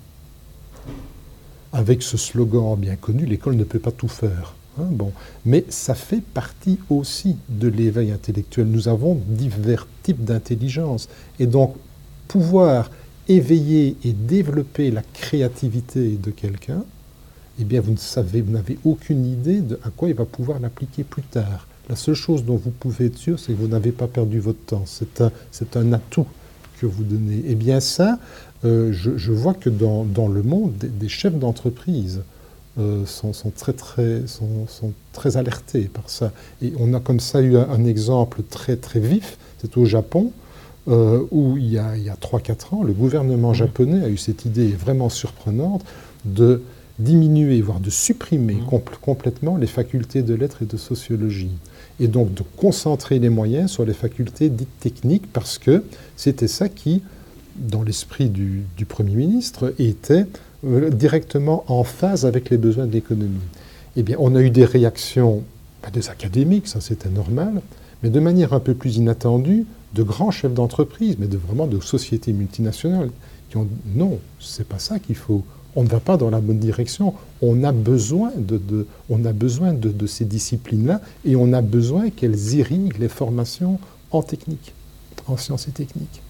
[1.73, 4.55] Avec ce slogan bien connu, l'école ne peut pas tout faire.
[4.79, 5.13] Hein, bon.
[5.45, 8.67] Mais ça fait partie aussi de l'éveil intellectuel.
[8.67, 11.09] Nous avons divers types d'intelligence.
[11.39, 11.75] Et donc,
[12.27, 12.91] pouvoir
[13.29, 16.85] éveiller et développer la créativité de quelqu'un,
[17.61, 21.69] eh bien, vous vous n'avez aucune idée à quoi il va pouvoir l'appliquer plus tard.
[21.89, 24.65] La seule chose dont vous pouvez être sûr, c'est que vous n'avez pas perdu votre
[24.67, 24.85] temps.
[24.87, 26.27] C'est un atout
[26.81, 27.43] que vous donnez.
[27.47, 28.19] Eh bien, ça,
[28.65, 32.23] euh, je, vois que dans, dans le monde, des, chefs d'entreprise
[32.79, 36.33] euh, sont, sont, très, très, sont, sont, très alertés par ça.
[36.63, 40.33] Et on a comme ça eu un, exemple très, très vif, c'est au Japon.
[40.87, 44.69] Euh, où il y a, a 3-4 ans, le gouvernement japonais a eu cette idée
[44.69, 45.83] vraiment surprenante
[46.27, 46.61] de
[46.99, 48.83] diminuer, voire de supprimer mmh.
[49.01, 51.57] complètement les facultés de lettres et de sociologie.
[52.01, 55.85] Et donc de concentrer les moyens sur les facultés dites techniques, parce que
[56.17, 57.03] c'était ça qui,
[57.57, 60.27] dans l'esprit du, Premier ministre, était
[60.67, 63.39] euh, directement en phase avec les besoins de l'économie.
[63.97, 65.45] Eh bien, on a eu des réactions
[65.83, 67.61] pas des académiques, ça c'était normal,
[68.03, 71.79] mais de manière un peu plus inattendue, de grands chefs d'entreprise, mais de, vraiment de
[71.81, 73.11] sociétés multinationales,
[73.51, 75.45] qui ont non, c'est pas ça qu'il faut
[75.77, 77.15] on ne va pas dans la bonne direction.
[77.43, 83.79] On a besoin de, ces disciplines-là et on a besoin qu'elles irriguent les formations
[84.11, 84.75] en technique,
[85.27, 86.23] en sciences et techniques.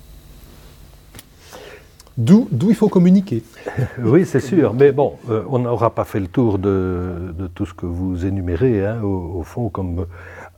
[2.17, 3.43] D'où il faut communiquer.
[3.99, 4.73] oui, c'est sûr.
[4.73, 8.87] Mais bon, euh, on n'aura pas fait le tour de, tout ce que vous énumérez,
[8.87, 10.07] hein, au, fond, comme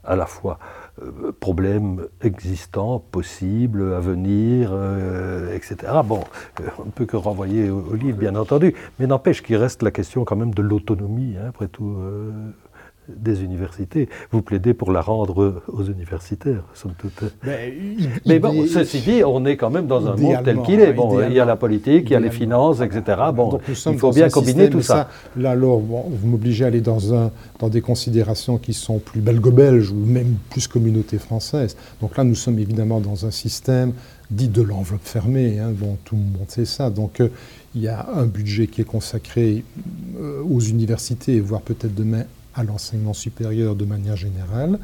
[0.03, 0.59] à la fois
[1.01, 5.75] euh, problèmes existants, possibles, à venir, euh, etc.
[6.03, 6.23] Bon,
[6.59, 9.91] euh, on ne peut que renvoyer au, livre, bien entendu, mais n'empêche qu'il reste la
[9.91, 11.97] question quand même de l'autonomie, hein, après tout
[13.07, 14.09] des universités.
[14.31, 17.23] Vous plaidez pour la rendre aux universitaires, somme toute.
[18.25, 20.93] Mais, bon, ceci dit, on est quand même dans un monde tel qu'il est.
[20.93, 23.17] Bon, il y a la politique, il y a les finances, etc.
[23.33, 25.09] Bon, il faut bien combiner tout ça.
[25.35, 29.91] Là, alors, vous m'obligez à aller dans, un, dans des considérations qui sont plus belgo-belges
[29.91, 31.75] ou même plus communauté française.
[32.01, 33.93] Donc là, nous sommes évidemment dans un système
[34.29, 35.59] dit de l'enveloppe fermée.
[35.59, 36.89] Hein, bon, tout le monde sait ça.
[36.89, 37.29] Donc, euh,
[37.75, 39.63] il y a un budget qui est consacré
[40.19, 42.23] euh, aux universités, voire peut-être demain
[42.57, 44.79] à l'enseignement supérieur de manière générale.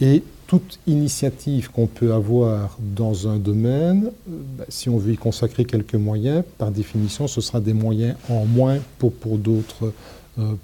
[0.00, 5.16] Et toute initiative qu'on peut avoir dans un domaine, euh, bah, si on veut y
[5.16, 9.92] consacrer quelques moyens, par définition, ce sera des moyens en moins pour, pour d'autres
[10.38, 10.54] euh,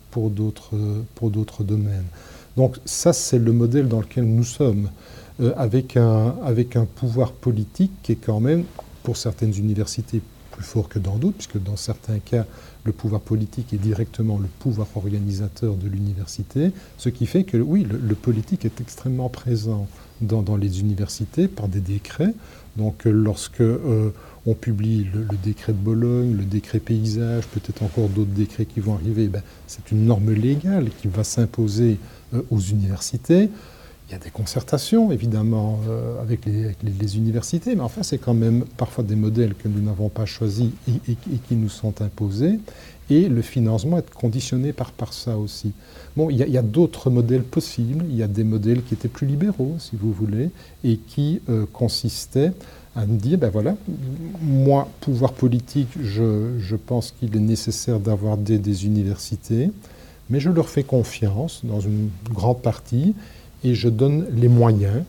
[1.30, 2.06] d'autres domaines.
[2.56, 4.90] Donc ça, c'est le modèle dans lequel nous sommes,
[5.40, 8.64] euh, avec, un, avec un pouvoir politique qui est quand même,
[9.02, 10.20] pour certaines universités,
[10.60, 12.44] plus fort que dans d'autres, puisque dans certains cas,
[12.84, 17.86] le pouvoir politique est directement le pouvoir organisateur de l'université, ce qui fait que oui,
[17.88, 19.88] le, politique est extrêmement présent
[20.20, 22.34] dans, les universités par des décrets.
[22.76, 24.10] Donc euh, lorsque euh,
[24.44, 28.94] on publie le, décret de Bologne, le décret paysage, peut-être encore d'autres décrets qui vont
[28.94, 31.98] arriver, ben, c'est une norme légale qui va s'imposer
[32.34, 33.48] euh, aux universités.
[34.10, 38.64] Il y a des concertations, évidemment, euh, avec, les, universités, mais enfin, c'est quand même
[38.76, 42.58] parfois des modèles que nous n'avons pas choisis et, qui nous sont imposés.
[43.08, 45.70] Et le financement est conditionné par, par ça aussi.
[46.16, 48.04] Bon, il y a, d'autres modèles possibles.
[48.08, 50.50] Il y a des modèles qui étaient plus libéraux, si vous voulez,
[50.82, 52.52] et qui euh, consistaient
[52.96, 53.76] à me dire, ben voilà,
[54.42, 59.70] moi, pouvoir politique, je, je pense qu'il est nécessaire d'avoir des, des universités,
[60.30, 63.14] mais je leur fais confiance dans une grande partie
[63.64, 65.04] et je donne les moyens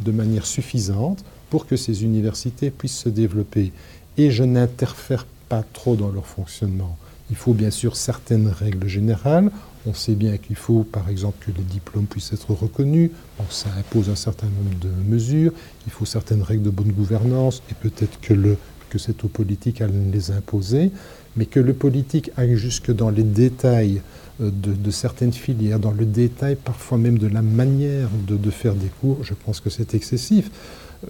[0.00, 3.72] de manière suffisante pour que ces universités puissent se développer.
[4.16, 6.96] Et je n'interfère pas trop dans leur fonctionnement.
[7.30, 9.50] Il faut bien sûr certaines règles générales.
[9.86, 13.10] On sait bien qu'il faut, par exemple, que les diplômes puissent être reconnus.
[13.50, 15.52] ça impose un certain nombre de mesures.
[15.86, 18.56] Il faut certaines règles de bonne gouvernance et peut-être que,
[18.90, 20.90] que c'est aux politiques à les imposer.
[21.36, 24.00] Mais que le politique aille jusque dans les détails
[24.40, 29.18] de, certaines filières, dans le détail parfois même de la manière de, faire des cours,
[29.22, 30.50] je pense que c'est excessif.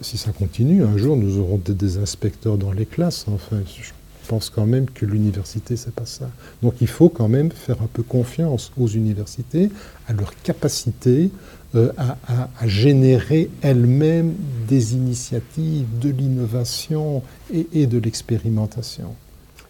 [0.02, 3.26] Si ça continue, un jour nous aurons des, inspecteurs dans les classes.
[3.28, 3.90] Enfin, je
[4.28, 6.30] pense quand même que l'université, c'est pas ça.
[6.62, 9.70] Donc il faut quand même faire un peu confiance aux universités,
[10.06, 11.30] à leur capacité
[11.74, 14.34] euh, à, générer elles-mêmes
[14.66, 17.22] des initiatives, de l'innovation
[17.52, 19.14] et de l'expérimentation.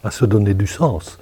[0.04, 1.18] À se donner du sens.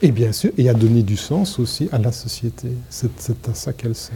[0.00, 2.68] Et bien sûr, et à donner du sens aussi à la société.
[2.88, 4.14] C'est à ça qu'elle sert.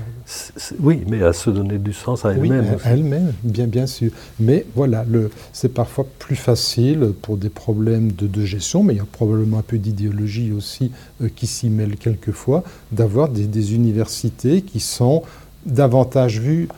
[0.78, 2.66] Oui, mais à se donner du sens à elle-même.
[2.70, 4.12] Oui, à elle-même, bien, bien sûr.
[4.39, 5.05] Mais voilà,
[5.53, 9.62] c'est parfois plus facile pour des problèmes de, gestion, mais il y a probablement un
[9.62, 12.62] peu d'idéologie aussi euh, qui s'y mêle quelquefois,
[12.93, 15.22] d'avoir des, des universités qui sont
[15.66, 16.68] davantage vues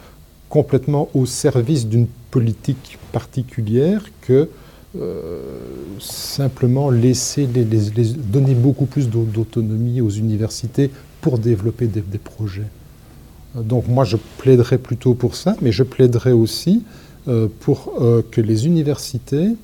[0.49, 4.49] complètement au service d'une politique particulière que
[5.01, 5.41] euh,
[5.99, 10.91] simplement laisser les, donner beaucoup plus d'autonomie aux universités
[11.21, 12.69] pour développer des, projets.
[13.57, 16.85] Euh, donc moi je plaiderais plutôt pour ça, mais je plaiderais aussi
[17.27, 17.93] euh, pour
[18.31, 19.57] que les universités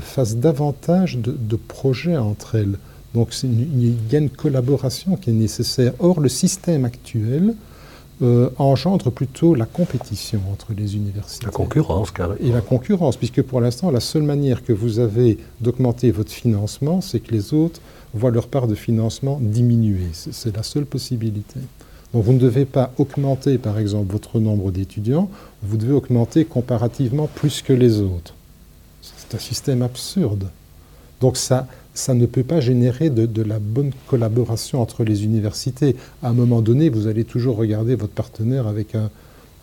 [0.00, 2.78] fassent davantage de, de, projets entre elles.
[3.14, 5.92] Donc il y a une collaboration qui est nécessaire.
[6.00, 7.54] Or le système actuel
[8.20, 11.46] euh, engendre plutôt la compétition entre les universités.
[11.46, 12.40] La concurrence, carrément.
[12.40, 17.00] Et la concurrence, puisque pour l'instant, la seule manière que vous avez d'augmenter votre financement,
[17.00, 17.80] c'est que les autres
[18.14, 20.08] voient leur part de financement diminuer.
[20.12, 21.58] C'est la seule possibilité.
[22.12, 25.30] Donc vous ne devez pas augmenter, par exemple, votre nombre d'étudiants,
[25.62, 28.34] vous devez augmenter comparativement plus que les autres.
[29.00, 30.48] C'est un système absurde.
[31.20, 35.96] Donc ça, ça ne peut pas générer de, la bonne collaboration entre les universités.
[36.22, 39.10] À un moment donné, vous allez toujours regarder votre partenaire avec un,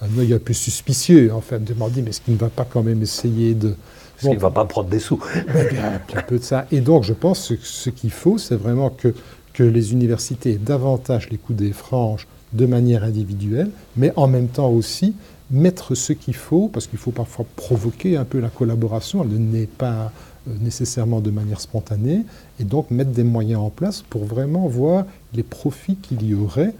[0.01, 2.83] un œil un peu suspicieux, en fait, demander mais est-ce qu'il ne va pas quand
[2.83, 3.69] même essayer de...
[3.69, 5.19] Est-ce qu'il ne va pas prendre des sous
[5.53, 5.67] ben,
[6.15, 6.67] un peu de ça.
[6.71, 9.13] Et donc, je pense que ce qu'il faut, c'est vraiment que,
[9.53, 14.47] que les universités aient davantage les coups des franges de manière individuelle, mais en même
[14.47, 15.13] temps aussi
[15.51, 19.65] mettre ce qu'il faut, parce qu'il faut parfois provoquer un peu la collaboration, elle n'est
[19.65, 20.11] pas
[20.59, 22.23] nécessairement de manière spontanée,
[22.59, 26.73] et donc mettre des moyens en place pour vraiment voir les profits qu'il y aurait,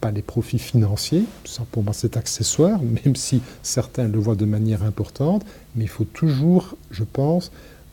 [0.00, 4.44] pas les profits financiers, ça pour moi c'est accessoire, même si certains le voient de
[4.44, 7.50] manière importante, mais il faut toujours, je pense,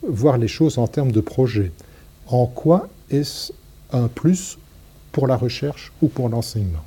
[0.07, 1.71] voir les choses en termes de projet.
[2.27, 3.53] En quoi est-ce
[3.91, 4.57] un plus
[5.11, 6.83] pour la recherche ou pour l'enseignement?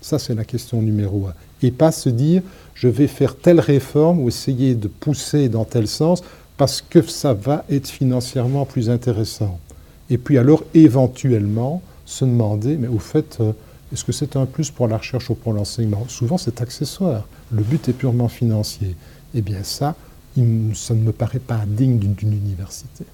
[0.00, 1.34] Ça c'est la question numéro un.
[1.62, 2.42] Et pas se dire
[2.74, 6.22] je vais faire telle réforme ou essayer de pousser dans tel sens
[6.60, 9.58] parce que ça va être financièrement plus intéressant.
[10.10, 13.52] Et puis alors, éventuellement, se demander, mais au fait, euh,
[13.90, 16.04] est-ce que c'est un plus pour la recherche ou pour l'enseignement?
[16.08, 17.26] Souvent, c'est accessoire.
[17.50, 18.94] Le but est purement financier.
[19.34, 19.94] Eh bien, ça,
[20.36, 23.06] ça ne me paraît pas digne d'une université.